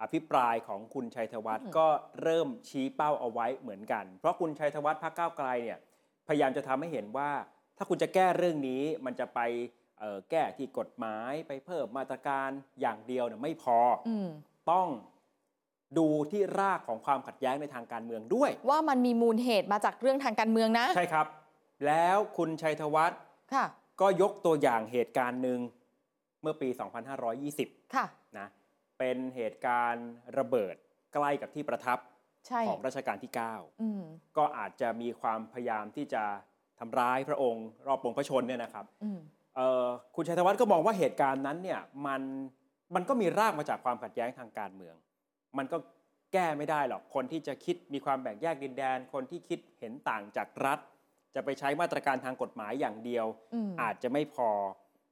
[0.02, 1.88] อภิปรายของคุณชัยธวัฒน์อืมก็
[2.22, 5.78] เริ่มชี้เป้าเอาไว้เหมือนกัน เพราะคุณชัยธวัฒน์พรรคก้าวไกลเนี่ย
[6.28, 7.30] พยายามจะทำให้เห็นว่า
[7.76, 9.40] ถ้าคุณจะแก้เรื่องนี้มันจะไป
[9.98, 12.48] เอ่อแก้ที่กฎหมายไปเพิ่มมาตรการ
[12.80, 14.28] อย่างเดียวเนี่ยไม่พอออืม
[14.70, 14.88] ต้อง
[15.98, 21.26] ดูที่รากของความขัดแย้งในทางการเมืองด้วย ว่ามันมีมูลเหตุมาจากเรื่องทางการเมืองนะ ใช่ครับ
[21.86, 23.20] แล้วคุณชัยธวัฒน์
[23.54, 23.64] ค่ะ
[24.00, 25.60] ก็ยกตัวอย่างเหตุการณ์หนึ่ง
[26.42, 26.68] เมื่อปี
[27.32, 28.06] 2520 ค่ะ
[28.38, 28.48] นะ
[28.98, 30.74] เป็นเหตุการณ์ระเบิด
[31.14, 31.98] ใกล้กับที่ประทับ
[32.46, 33.30] ใช่ของรัชกาลที่
[33.82, 36.22] อืม9ก็อาจจะมีความพยายามที่จะ
[36.78, 39.18] ทำร้ายพระองค์ รอบปรงพระชนเนี่ยนะครับอืม
[39.56, 42.22] เอ่อคุณชัยธวัฒน์ก็มองว่าเหตุการณ์นั้นเนี่ยมัน
[42.94, 44.94] มันก็มีรากมาจากความขัดแย้งทางการเมือง
[45.58, 45.78] มันก็
[46.32, 50.78] แก้ไม่ได้หรอก คนที่จะคิดมีความแบ่งแยกดินแดน คนที่คิดเห็นต่างจากรัฐ
[51.34, 54.50] จะไปใช้มาตรการทางกฎหมายอย่างเดียวอืมอาจจะไม่พอ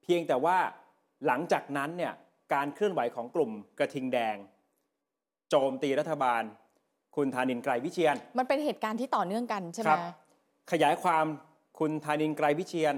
[0.02, 0.58] เพียงแต่ว่า
[1.26, 2.12] หลังจากนั้นเนี่ย
[2.54, 4.36] การเคลื่อนไหวของกลุ่มกระทิงแดง
[5.50, 6.42] โจมตีรัฐบาล
[7.16, 10.00] คุณธานินทร์ไกรวิเชียน มันเป็นเหตุการณ์ที่ต่อเนื่องกันใช่ไหคมรับ
[10.72, 11.26] ขยายความ
[11.78, 12.94] คุณธานินทร์ไกรวิเชียน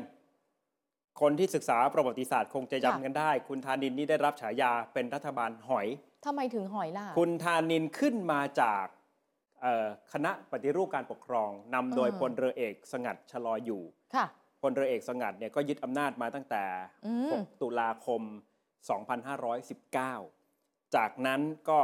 [1.21, 5.87] คนที่ศึกษาประวัติศาสตร์คงจะจำกันได้ คุณธานินนี่ได้รับฉายาเป็นรัฐบาลหอย
[6.25, 8.87] ทำไมถึงหอยล่ะ คุณธานินขึ้นมาจาก
[9.61, 13.83] เอ่อคณะปฏิรูปการปกครองนำโดยอ่าพลเรือเอกสงัดชะลออยู่
[14.15, 14.27] ค่ะ
[14.63, 16.65] พลเรือเอกสงัดเนี่ยก็ยึดอำนาจมาตั้งแต่
[17.07, 18.23] อืม6ตุลาคม
[19.39, 21.81] 2519 จากนั้นก็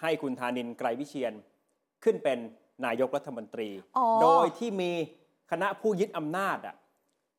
[0.00, 1.34] ให้คุณธานินไกรวิเชียน
[2.04, 2.38] ขึ้นเป็น
[2.86, 4.92] นายกรัฐมนตรีอ๋อโดยที่มี
[5.50, 6.76] คณะผู้ยึดอำนาจอะ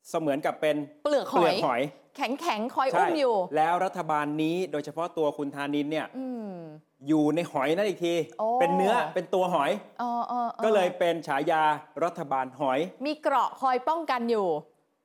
[0.09, 1.81] เสมือนกับเป็นเปลือกหเปลืออย กหอย
[2.17, 6.51] แข็งแข็งๆคอยใช่อุ้มอยู่ แล้วรัฐบาลนี้โดยเฉพาะตัวคุณธานินเนี่ยอืม
[7.07, 11.63] อยู่ในหอยนั่นอีกที โอ้ เป็นเนื้อเป็นตัวหอยอ๋ออ๋ออ๋อก็เลยเป็นฉายา
[12.03, 14.47] รัฐบาลหอย มีเกราะคอยป้องกันอยู่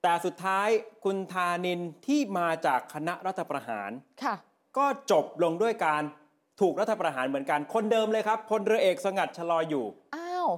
[0.03, 0.69] แต่สุดท้าย
[1.05, 3.91] คุณธานินที่มาจากคณะรัฐประหาร
[4.23, 4.35] ค่ะ
[4.79, 6.03] ก็จบลงด้วยการ
[6.61, 9.85] ถูกรัฐประหารเหมือนกันคนเดิมเลยครับพลเรือเอกสงัดชะลออยู่
[10.17, 10.49] อ้าว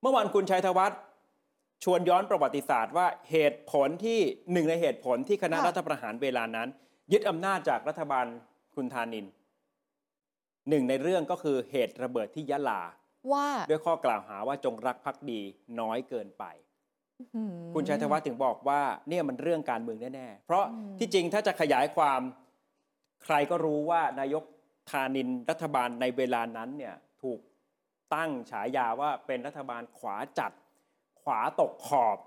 [0.00, 0.98] เมื่อวานคุณชัยธวัฒน์
[1.84, 4.20] ชวนย้อนประวัติศาสตร์ว่าเหตุผลที่
[4.52, 6.68] หนึ่งในเหตุผลที่คณะค่ะรัฐประหารเวลานั้น
[7.12, 8.26] ยึดอำนาจจากรัฐบาล
[8.74, 9.26] คุณธานิน
[10.68, 12.82] หนึ่งในเรื่องก็คือเหตุระเบิดที่ยะลา
[13.32, 15.40] ว่าด้วยข้อกล่าวหาว่าจงรักภักดี
[15.80, 16.44] น้อยเกินไป
[17.34, 22.20] อืมคุณชัยธวัฒน์ถึงบอกว่าเนี่ยมันเรื่องการเมืองแน่ๆ เพราะอืมที่จริงถ้าจะขยายความ
[23.24, 24.44] ใครก็รู้ว่านายก
[24.90, 27.40] ธานินรัฐบาลในเวลานั้นเนี่ยถูก
[28.14, 30.52] ตั้งฉายาว่าเป็นรัฐบาลขวาจัด
[31.24, 32.18] ขวาตกขอบ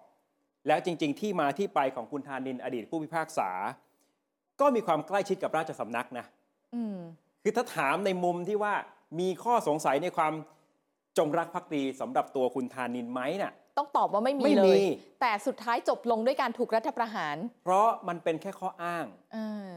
[0.68, 3.50] แล้วจริง ๆ ที่มาที่ไปของคุณธานินอดีตผู้พิพากษา
[4.60, 6.26] ก็มีความใกล้ชิดกับราชสำนักนะ
[6.76, 6.98] อืม
[7.43, 8.74] คือถ้าถามในมุมที่ว่า
[9.20, 10.34] มีข้อสงสัยในความ
[11.18, 14.82] จงรักภักดีสำหรับตัวคุณธานินไหมน่ะ ต้องตอบว่าไม่มีไม่เลมีย
[15.22, 19.38] แต่สุดท้ายจบลงด้วยการถูกรัฐประหาร เพราะมันเป็นแค่ข้ออ้างเอ
[19.74, 19.76] อ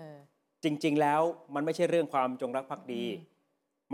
[0.64, 1.20] จริง ๆ แล้ว
[1.54, 3.38] มันไม่ใช่เรื่องความจงรักภักดีอืม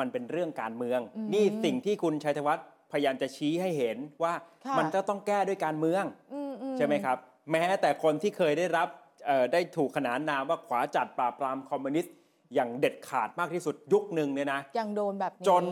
[0.01, 4.34] มันเป็นเรื่องการเมืองอืมนี่สิ่งที่คุณชัยธวัฒน์ พยายามจะชี้ให้เห็นว่า
[4.66, 7.16] ค่ะมันจะต้องแก้ด้วยการเมืองอือืใช่ไหมครับ
[7.53, 8.89] แม้แต่คนที่เคยได้รับ
[9.26, 12.14] เอ่อได้ถูกขนานนามว่าขวาจัดปราบปรามคอมมิวนิสต์
[12.55, 15.64] อย่างเด็ดขาดมากที่สุดยุคหนึ่งเนี่ยนะ ยังโดนแบบนี้จน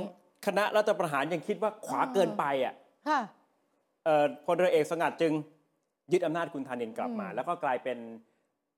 [0.47, 2.75] คณะรัฐประหารยังคิดว่าขวาเกินไปอะ
[3.09, 3.21] ค่ะ
[4.05, 5.33] เอ่อพลเรือเอกสงัดจึง
[6.13, 7.99] ยึดอำนาจคุณธานินกลับมา อืม แล้วก็กลายเป็น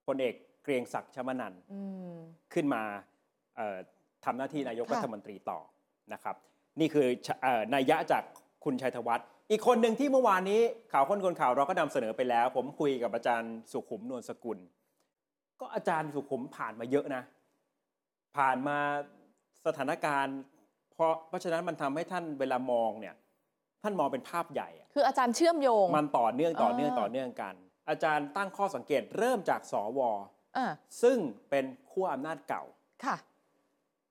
[0.07, 1.80] พลเอกเกรียงศักดิ์ชมนันท์ อื
[2.12, 2.16] ม
[2.55, 2.82] ขึ้นมา
[3.57, 3.78] เอ่อ
[4.24, 5.59] ทำหน้าที่นายกค่ะ รัฐมนตรีต่อ
[6.12, 6.37] นะครับ
[6.81, 8.22] นี่คือชเอ่อนัยยะจาก
[8.64, 10.61] คุณชัยธวัฒน์อีกคนหนึ่งที่เมื่อวานนี้
[10.93, 14.59] ข่าวค้นคนข่าวเราก็นำเสนอไปแล้ว ผมคุยกับอาจารย์สุขุมนวลสกุล
[15.61, 17.22] ก็อาจารย์สุขุมผ่านมาเยอะนะ
[18.37, 18.79] ผ่านมา
[19.66, 20.37] สถานการณ์
[20.93, 23.14] เพราะเพราะฉะนั้นมันทำให้ท่านเวลามองเนี่ย
[23.83, 27.55] ท่านมองเป็นภาพใหญ่อะคืออาจารย์เชื่อมโยง มันต่อเนื่องต่อเนื่องอ่าต่อเนื่องกัน
[27.89, 30.01] อาจารย์ตั้งข้อสังเกตเริ่มจากสว
[30.57, 30.66] อ่า
[31.03, 31.18] ซึ่ง
[31.51, 32.62] เป็นขั้วอำนาจเก่า
[33.05, 33.16] ค่ะ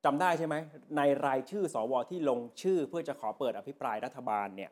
[0.05, 0.55] จำได้ใช่ไหม
[0.97, 4.71] ในรายชื่อสวที่ลงชื่อเพื่อจะขอเปิดอภิปรายรัฐบาลเนี่ย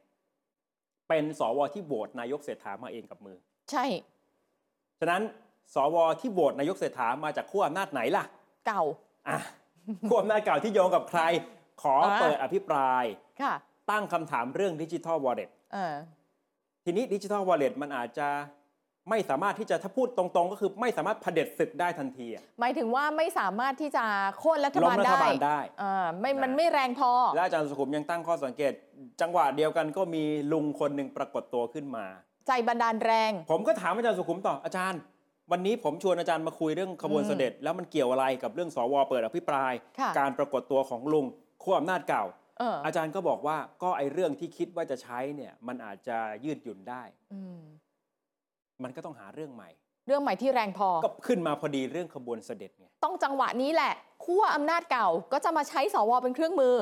[1.10, 3.38] เป็นสวที่โหวตนายกเศรษฐามาเองกับมือ
[3.72, 3.86] ใช่
[5.00, 5.24] ฉะนั้น
[5.76, 8.26] สวที่โหวตนายกเศรษฐามาจากขั้วอำนาจไหนล่ะ
[8.68, 8.84] เก่า
[9.30, 9.40] อะ
[10.10, 11.22] ขั้วอำนาจเก่าที่โยงกับใคร
[11.82, 13.04] ขออ่าเปิดอภิปราย
[13.42, 13.54] ค่ะ
[13.92, 15.96] ตั้งคำถามเรื่องดิจิทัลวอลเล็ตเออ
[16.86, 18.28] ทีนี้ดิจิทัลวอลเล็ตมันอาจจะ
[19.10, 24.06] ไม่สามารถที่จะถ้าพูดตรงๆ ก็คือไม่สามารถเผด็จศึกได้ทันทีอะ หมายถึงว่าไม่สามารถที่จะ
[24.40, 28.74] โค่นรัฐบาลล้มรัฐได้บาลได้เออไม่มันนะไม่แรงพอ และอาจารย์สุขุมยังตั้งข้อสังเกต
[29.22, 32.06] จังหวะเดียวกันก็มีลุงคนหนึ่งปรากฏตัวขึ้นมา
[32.48, 35.00] ใจบันดาลแรง ผมก็ถามอาจารย์สุขุมต่ออาจารย์
[35.52, 41.26] วันนี้ผมชวนอาจารย์มาคุยเรื่องขบวนอืมเสด็จ แล้วมันเกี่ยวอะไรกับเรื่องสวเปิดอภิปราย ค่ะ การปรากฏตัวของลุง
[41.64, 42.26] ขั้วอำนาจเก่า
[42.60, 47.60] เอออาจารย์ก็บอกว่าก็ไอเรื่องที่คิดว่าจะใช้เนี่ยมันอาจจะยืดหยุ่นได้ อืม
[48.84, 49.70] มันก็ต้องหาเรื่องใหม่
[50.08, 53.94] เรื่องใหม่ที่แรงพอ ก็ขึ้นมาพอดีเรื่องขบวนเสด็จไงต้องจังหวะนี้แหละ
[54.26, 56.76] ขั้วอำนาจเก่าก็จะมาใช้สวเป็นเครื่องมือ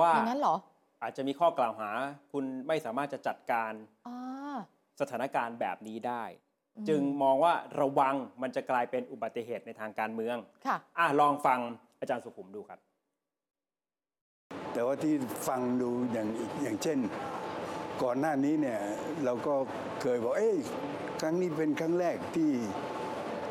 [0.00, 0.56] ว่าอย่างนั้นเหรอ
[1.02, 1.90] อาจจะมีข้อกล่าวหา
[2.32, 3.72] คุณไม่สามารถจะจัดการ
[4.08, 4.56] อ่า
[5.00, 6.24] สถานการณ์แบบนี้ได้
[6.76, 11.58] อืมจึงมองว่าระวังมันจะกลายเป็นอุบัติเหตุในทางการเมืองค่ะอะลองฟัง
[12.00, 12.80] อาจารย์สุขุมดูครับ
[14.72, 15.14] แต่ว่าที่
[15.48, 16.28] ฟังดูอย่าง
[16.62, 16.98] อย่างเช่น
[18.02, 18.80] ก่อนหน้านี้เนี่ย
[19.24, 19.54] เราก็
[20.00, 20.56] เคยบอกเอ้ย
[21.20, 22.50] ครั้งนี้เป็นครั้งแรกที่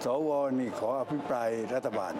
[0.05, 2.13] สวนี่ขออภิปรายรัฐบาล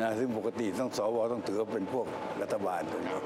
[0.00, 2.06] นะซึ่งปกติต้องสวต้องถือว่าเป็นพวก
[2.42, 3.16] รัฐบาลตรงนี้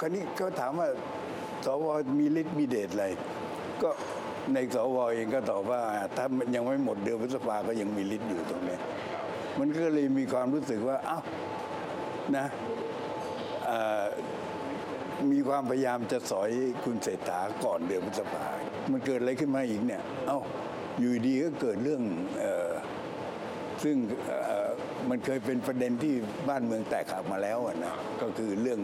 [0.00, 0.88] คราวนี้ก็ถามว่า
[1.66, 1.86] สว
[2.18, 3.06] มีฤทธิ์มีเดชอะไร
[3.82, 3.90] ก็
[4.54, 5.80] ในสวเองก็ตอบว่า
[6.16, 8.76] ถ้ามันยังไม่หมดเดือนพฤษภาก็ยังมีฤทธิ์อยู่ตรงนี้
[9.58, 11.22] มันก็เลยมีความรู้สึกว่าอ้าว
[12.36, 12.46] นะ
[15.32, 16.50] มีความพยายามจะสอย
[16.84, 18.46] คุณเศรษฐาก่อนเดือนพฤษภา
[18.92, 20.38] มันเกิดอะไรขึ้นมาอีกเนี่ย เอ้า
[20.98, 22.02] อยู่ดีก็เกิดเรื่อง
[22.42, 22.70] ออ
[23.82, 23.96] ซึ่ง
[25.08, 26.14] มันเคยเป็นประเด็นที่
[26.48, 28.80] บ้านเมืองแตกหักมาแล้วนะก็คือเรื่อง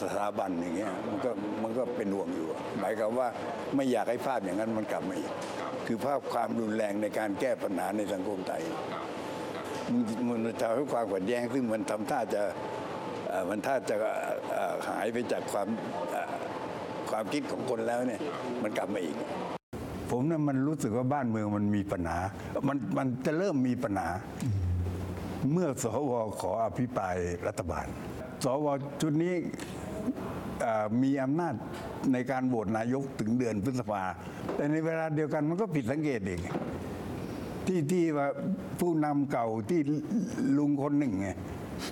[0.00, 1.30] สถาบันอย่างเงี้ยมันก็
[1.62, 2.48] มันก็เป็นห่วงอยู่
[2.80, 3.28] หมายความว่า
[3.74, 5.32] ไม่อยากให้ภาพอย่างนั้นมันกลับมาอีก
[5.86, 8.62] คือภาพความรุนแรงในการแก้ปัญหาในสังคมไทย
[10.28, 12.42] มันจะให้ความขัดแย้งซึ่งมันทำท่าจะ
[13.50, 13.96] มันท่าจะ
[14.88, 15.68] หายไปจากความ
[17.10, 18.20] ความคิดของคนแล้วเนี่ย
[18.62, 19.16] มันกลับมาอีก
[20.10, 22.18] ผมน่ะมันรู้สึกว่าบ้านเมืองมันมีปัญหา
[22.68, 24.08] มันมันจะเริ่มมีปัญหา
[25.52, 27.86] เมื่อสวขออภิปรายรัฐบาล
[28.44, 28.66] สว
[29.00, 29.34] ชุดนี้
[30.62, 31.54] เอ่อมีอำนาจ
[32.12, 34.02] ในการโหวตนายกถึงเดือนพฤษภา
[34.54, 36.40] แต่ในเวลาเดียวกันมันก็ผิดสังเกตอีก
[37.66, 38.28] ที่ที่ว่า
[38.80, 39.80] ผู้นำเก่าที่
[40.58, 41.28] ลุงคนหนึ่งไง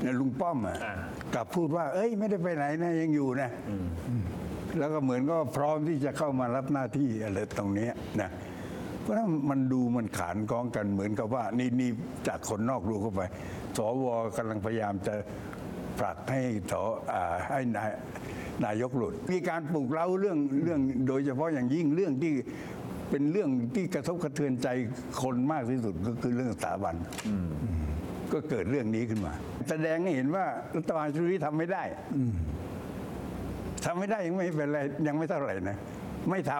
[0.01, 0.95] เนี่ยลุงป้อมอะอ่า
[1.35, 3.51] กลับพูดว่า เอ้ย ไม่ได้ไปไหนนะยังอยู่นะ
[4.79, 8.31] แล้วก็เหมือนก็พร้อมที่จะเข้ามารับหน้าที่อะไรตรงเนี้ยนะ
[9.01, 11.91] เพราะฉะนั้นมันดูมันขานกองกันเหมือนกับว่า นี่นี่
[12.29, 13.22] จากคนนอกดูเข้าไป
[13.77, 14.05] สว
[14.37, 15.14] กำลังพยายามจะ
[15.99, 16.75] ผลักให้ส
[17.12, 17.91] อ่าให้นาย
[18.64, 22.33] นายกหลุด มีการปลุกเร้าเรื่องเรื่องโดยเฉพาะอย่างยิ่งเรื่องที่
[23.11, 24.68] เป็นเรื่องที่กระทบกระเทือนใจ
[25.22, 26.95] คนมากที่สุดก็คือเรื่องสถาบัน
[28.33, 29.33] ก็เกิดเรื่องนี้ขึ้นมา
[29.68, 30.45] แสดงให้เห็นว่า
[30.77, 31.83] รัฐบาลชุดนี้ทำไม่ได้
[33.85, 35.78] ทำไม่ได้ยังไม่เป็นไรยังไม่เท่าไหร่นะ
[36.30, 36.53] ไม่ท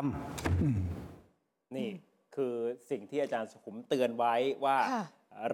[0.65, 1.89] ำนี่
[2.37, 2.55] คือ
[2.91, 5.05] สิ่งที่อาจารย์สุขุมเตือนไว้ว่าค่ะ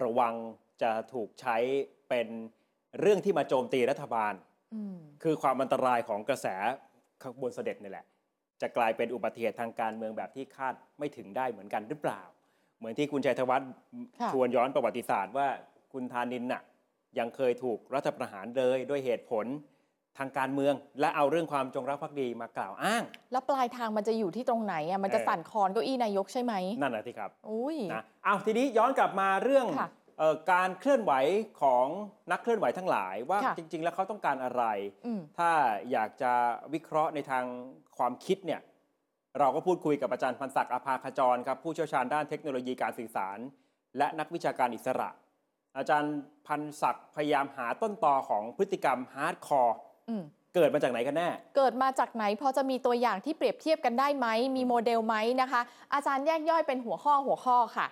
[0.03, 0.33] ระวัง
[0.81, 1.57] จะถูกใช้
[2.09, 2.27] เป็น
[2.99, 4.33] เรื่องที่มาโจมตีรัฐบาล
[4.73, 6.47] อืมคือความอันตรายของกระแส
[7.23, 8.05] ขบวนเสด็จนี่แหละ
[8.61, 12.21] จะกลายเป็นอุบัติเหตุทางการเมืองแบบที่คาดไม่ถึงได้เหมือนกันหรือเปล่า
[12.77, 13.69] เหมือนที่คุณชัยธวัฒน์
[14.19, 15.47] ค่ะชวนย้อนประวัติศาสตร์ว่า
[15.93, 16.63] คุณธานินน่ะ
[17.19, 19.45] ยังเคยถูกรัฐประหารเลยด้วยเหตุผล
[20.17, 29.89] ทางการเมือง และเอาเรื่องความจงรักภักดีมากล่าวอ้าง แล้วปลายทางมันจะอยู่ที่ตรงไหนอะมันจะเออสั่นคลอนเก้าอี้นายกใช่ไหมนั่นแหละที่ครับอุ้ยนะเอาทีนี้ย้อนกลับมาเรื่องค่ะ
[30.19, 31.13] เออการเคลื่อนไหว
[31.61, 31.85] ของ
[32.31, 34.63] นักเคลื่อนไหวทั้งหลายว่าค่ะจริง ๆ แล้วเขาต้องการอะไร
[35.05, 35.49] อืมถ้า
[35.91, 36.31] อยากจะ
[36.73, 37.45] วิเคราะห์ในทาง
[37.97, 38.61] ความคิดเนี่ย
[39.39, 43.37] เราก็พูดคุยกับอาจารย์พันศักดิ์อาภาขจรครับผู้เชี่ยวชาญด้านเทคโนโลยีการสื่อสาร
[43.97, 45.09] และนักวิชาการอิสระ
[45.77, 46.15] อาจารย์
[46.47, 49.90] พันศักดิ์พยายามหาต้นตอของพฤติกรรม hardcore อืม
[50.55, 55.61] เกิดมาจากไหนกันแน่ เกิดมาจากไหนพอจะมีตัวอย่างที่เปรียบเทียบกันได้ไหม มีโมเดลไหมนะคะ
[55.93, 57.87] อาจารย์แยกย่อยเป็นหัวข้อหัวข้อค่ะ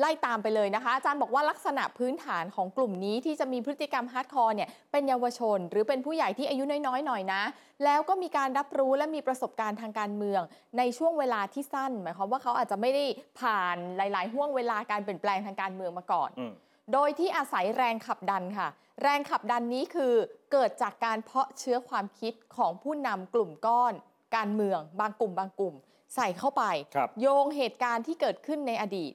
[0.00, 7.42] ไล่ตามไปเลยนะคะ อาจารย์บอกว่าลักษณะพื้นฐานของกลุ่มนี้ที่จะมีพฤติกรรม hardcore เนี่ยเป็นเยาวชน หรือเป็นผู้ใหญ่ที่อายุน้อยๆหน่อยนะ
[7.84, 10.42] แล้วก็มีการรับรู้และมีประสบการณ์ทางการเมือง
[10.78, 13.04] ในช่วงเวลาที่สั้น หมายความว่าเขาอาจจะไม่ได้
[13.40, 16.52] ผ่านหลาย ๆ ห่วงเวลาการเปลี่ยนแปลงทางการเมืองมาก่อนอืม
[16.92, 18.68] โดยที่อาศัยแรงขับดันค่ะ
[19.02, 20.14] แรงขับดันนี้คือ
[20.52, 23.94] เกิดจากการเพาะเชื้อความคิดของผู้นำกลุ่มก้อน
[24.36, 25.74] การเมือง บางกลุ่ม บางกลุ่ม
[26.14, 26.64] ใส่เข้าไป
[26.94, 29.12] ครับโยงเหตุการณ์ที่เกิดขึ้นในอดีต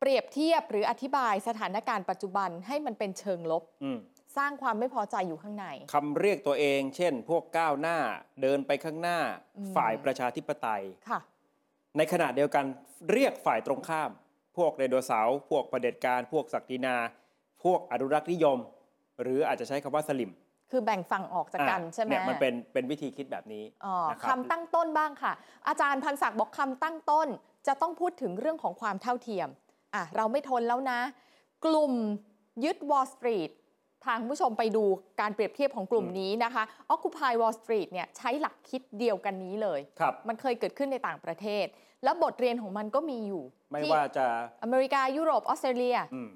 [0.00, 3.98] เปรียบเทียบหรืออธิบายสถานการณ์ปัจจุบันให้มันเป็นเชิงลบอืม
[4.36, 7.98] สร้างความไม่พอใจอยู่ข้างในคำเรียกตัวเอง เช่น พวกก้าวหน้า
[8.42, 9.18] เดินไปข้างหน้า
[9.58, 11.20] อืมฝ่ายประชาธิปไตยค่ะ
[11.96, 12.64] ในขณะเดียวกัน
[13.12, 14.10] เรียกฝ่ายตรงข้าม
[14.56, 16.96] พวกไดโนเสาร์พวกประเผด็จการ พวกศักดินา
[17.64, 18.58] พวกอนุรักษ์นิยม
[19.22, 20.32] หรืออาจจะใช้คำว่าสลิม
[20.70, 25.32] คือแบ่งฝั่งออกจากกันอะใช่ไหมเนี่ยมันเป็นเป็นวิธีคิดแบบนี้อ๋อนะครับคำตั้งต้นบ้างค่ะ
[25.68, 27.28] อาจารย์พันศักดิ์บอกคำตั้งต้น
[27.66, 29.48] จะต้องพูดถึงเรื่องของความเท่าเทียม
[29.94, 31.00] อะเราไม่ทนแล้วนะ
[31.64, 31.92] กลุ่ม
[32.64, 33.50] ยึด Wall Street
[34.06, 34.84] ทางผู้ชมไปดู
[35.20, 36.62] การเปรียบเทียบของกลุ่มนี้นะคะ
[36.94, 41.66] Occupy Wall Street เนี่ยใช้หลักคิดเดียวกันนี้เลยครับมันเคยเกิดขึ้นในต่างประเทศ
[42.04, 44.26] แล้วบทเรียนของมันก็มีอยู่ไม่ที่ว่าจะ
[44.62, 46.30] อเมริกายุโรปออสเตรเลีย อืม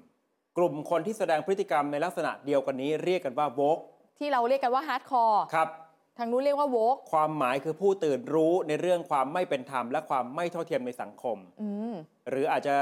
[0.57, 3.77] กลุ่มคนที่แสดงพฤติกรรมในลักษณะเดียวกันนี้เรียกกันว่า woke
[4.19, 5.69] ที่เราเรียกกันว่า hardcore ครับ
[6.17, 11.93] ทางนู้นเรียกว่า wokeความหมายคือผู้ตื่นรู้ในเรื่องความไม่เป็นธรรมและความไม่เท่าเทียมในสังคม อืม
[12.29, 12.75] หรืออาจจะ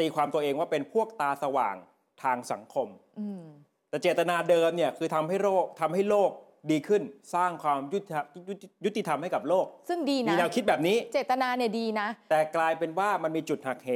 [0.00, 1.76] ตีความตัวเองว่าเป็นพวกตาสว่าง
[2.22, 2.88] ทางสังคม
[3.20, 3.42] อืม
[3.90, 6.30] แต่เจตนาเดิมเนี่ยคือทำให้โลกทำให้โลก
[6.70, 7.02] ดีขึ้น
[7.34, 13.90] สร้างความยุติธรรมยุติยุติธรรมให้กับโลก ซึ่งดีมีนะแนวคิดแบบนี้ เจตนาเนี่ยดีนะ แต่กลายเป็นว่ามันมีจุดหักเห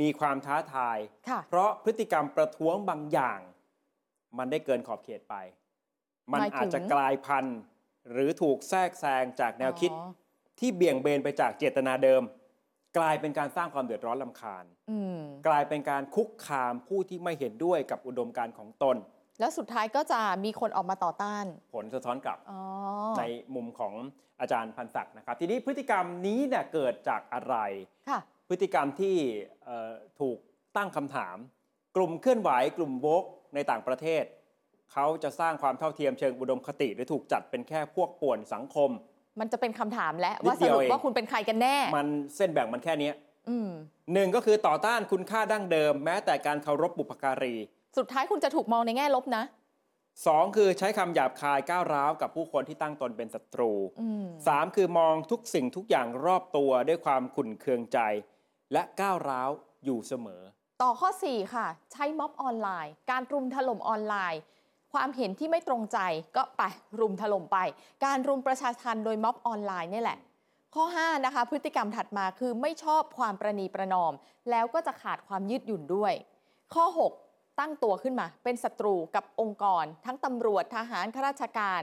[0.00, 0.98] มีความท้าทาย
[1.28, 3.40] ค่ะเพราะพฤติกรรมประท้วงบางอย่าง
[4.38, 5.34] มันได้เกินขอบเขตไป
[6.32, 7.58] มันหมายถึงอาจจะกลายพันธุ์
[8.12, 10.08] หรือถูกแทรกแซงจากแนวคิดอ๋อ
[10.58, 12.22] ที่เบี่ยงเบนไปจากเจตนาเดิม
[12.98, 15.18] กลายเป็นการสร้างความเดือดร้อนลำคาญอืม
[15.48, 18.96] กลายเป็นการคุกคามผู้ที่ไม่เห็นด้วยกับอุดมการณ์ของตน
[19.40, 22.60] แล้วสุดท้ายก็จะมีคนออกมาต่อต้าน ผลสะท้อนกลับอ๋อ
[23.18, 23.24] ใน
[23.54, 23.94] มุมของ
[24.40, 27.56] อาจารย์พันศักดิ์นะครับ ทีนี้พฤติกรรมนี้เนี่ยเกิดจากอะไร
[28.08, 29.16] ค่ะพฤติกรรมที่
[29.64, 30.38] เอ่อถูก
[30.76, 31.36] ตั้งคำถาม
[31.96, 33.24] กลุ่มเคลื่อนไหวกลุ่มโวก
[33.54, 34.24] ในต่างประเทศ
[34.92, 38.90] เขาจะสร้างความเท่าเทียมเชิงอุดมคติ หรือถูกจัดเป็นแค่พวกป่วนสังคม
[39.40, 43.14] มันจะเป็นคำถามและนิดว่าสเดียวรุปเองว่าคุณเป็นใครกันแน่ มันเส้นแบ่งมันแค่เนี้ย
[43.48, 43.70] อืม
[44.12, 47.54] หนึ่งก็คือต่อต้านคุณค่าดั้งเดิม แม้แต่การเคารพบุพการี
[47.96, 49.44] สุดท้ายคุณจะถูกมองในแง่ลบนะ
[50.26, 57.98] สองคือใช้คำหยาบคายก้าวร้าวกับผู้คนที่ตั้งตนเป็นศัตรูอืมสามคือมองทุกสิ่งทุกอย่างรอบตัวด้วยความขุ่นเคืองใจ
[58.72, 59.50] และก้าวร้าว
[59.84, 60.42] อยู่เสมอ
[60.82, 64.40] ต่อข้อ 4 ค่ะ ใช้ม็อบออนไลน์ การรุมถล่มออนไลน์
[64.92, 65.98] ความเห็นที่ไม่ตรงใจ
[66.36, 66.62] ก็ไป
[67.00, 67.58] รุมถล่มไป
[68.04, 70.18] การรุมประชาทันโดยม็อบออนไลน์นี่แหละ
[70.74, 74.12] ข้อ 5 นะคะ พฤติกรรมถัดมาคือไม่ชอบความประนีประนอม
[74.50, 76.12] แล้วก็จะขาดความยืดหยุ่นด้วย
[76.74, 77.27] ข้อ 6
[77.60, 81.82] ตั้งตัวขึ้นมา เป็นศัตรูกับองค์กร ทั้งตำรวจทหารข้าราชการ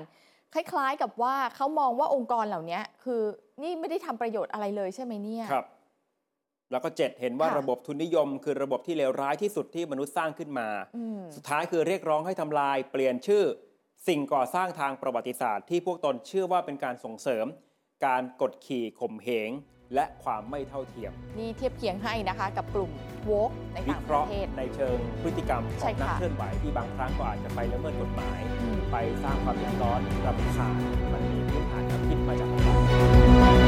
[0.53, 3.21] คล้ายๆกับว่าเขามองว่าองค์กรเหล่านี้คือ
[3.63, 5.65] นี่ไม่ได้ทำประโยชน์อะไรเลยใช่ไหมเนี่ยครับ
[6.71, 10.67] แล้วก็เจ็ดเห็นว่าค่ะระบบทุนนิยม คือระบบที่เลวร้ายที่สุดที่มนุษย์สร้างขึ้นมา
[10.97, 13.43] อืม สุดท้ายคือเรียกร้องให้ทำลาย เปลี่ยนชื่อ
[14.07, 17.45] สิ่งก่อสร้างทางประวัติศาสตร์ที่พวกตนเชื่อว่าเป็นการส่งเสริม
[18.05, 19.49] การกดขี่ข่มเหง
[19.95, 22.91] และความไม่เท่าเทียม นี่เทียบเคียงให้นะคะกับกลุ่ม
[23.25, 30.79] โวกในวิต่างเคประราะห์เทศ ในเชิงพฤติกรรมขใช่องนักค่ะเคลื่อนไหวที่บางครั้งก็อาจจะไปละเมิดกฎหมาย อืม ไปสร้างความเดือดร้อนรำคาญ
[31.13, 33.64] มันมีพื้นฐานแนวคิดมาจากอะไร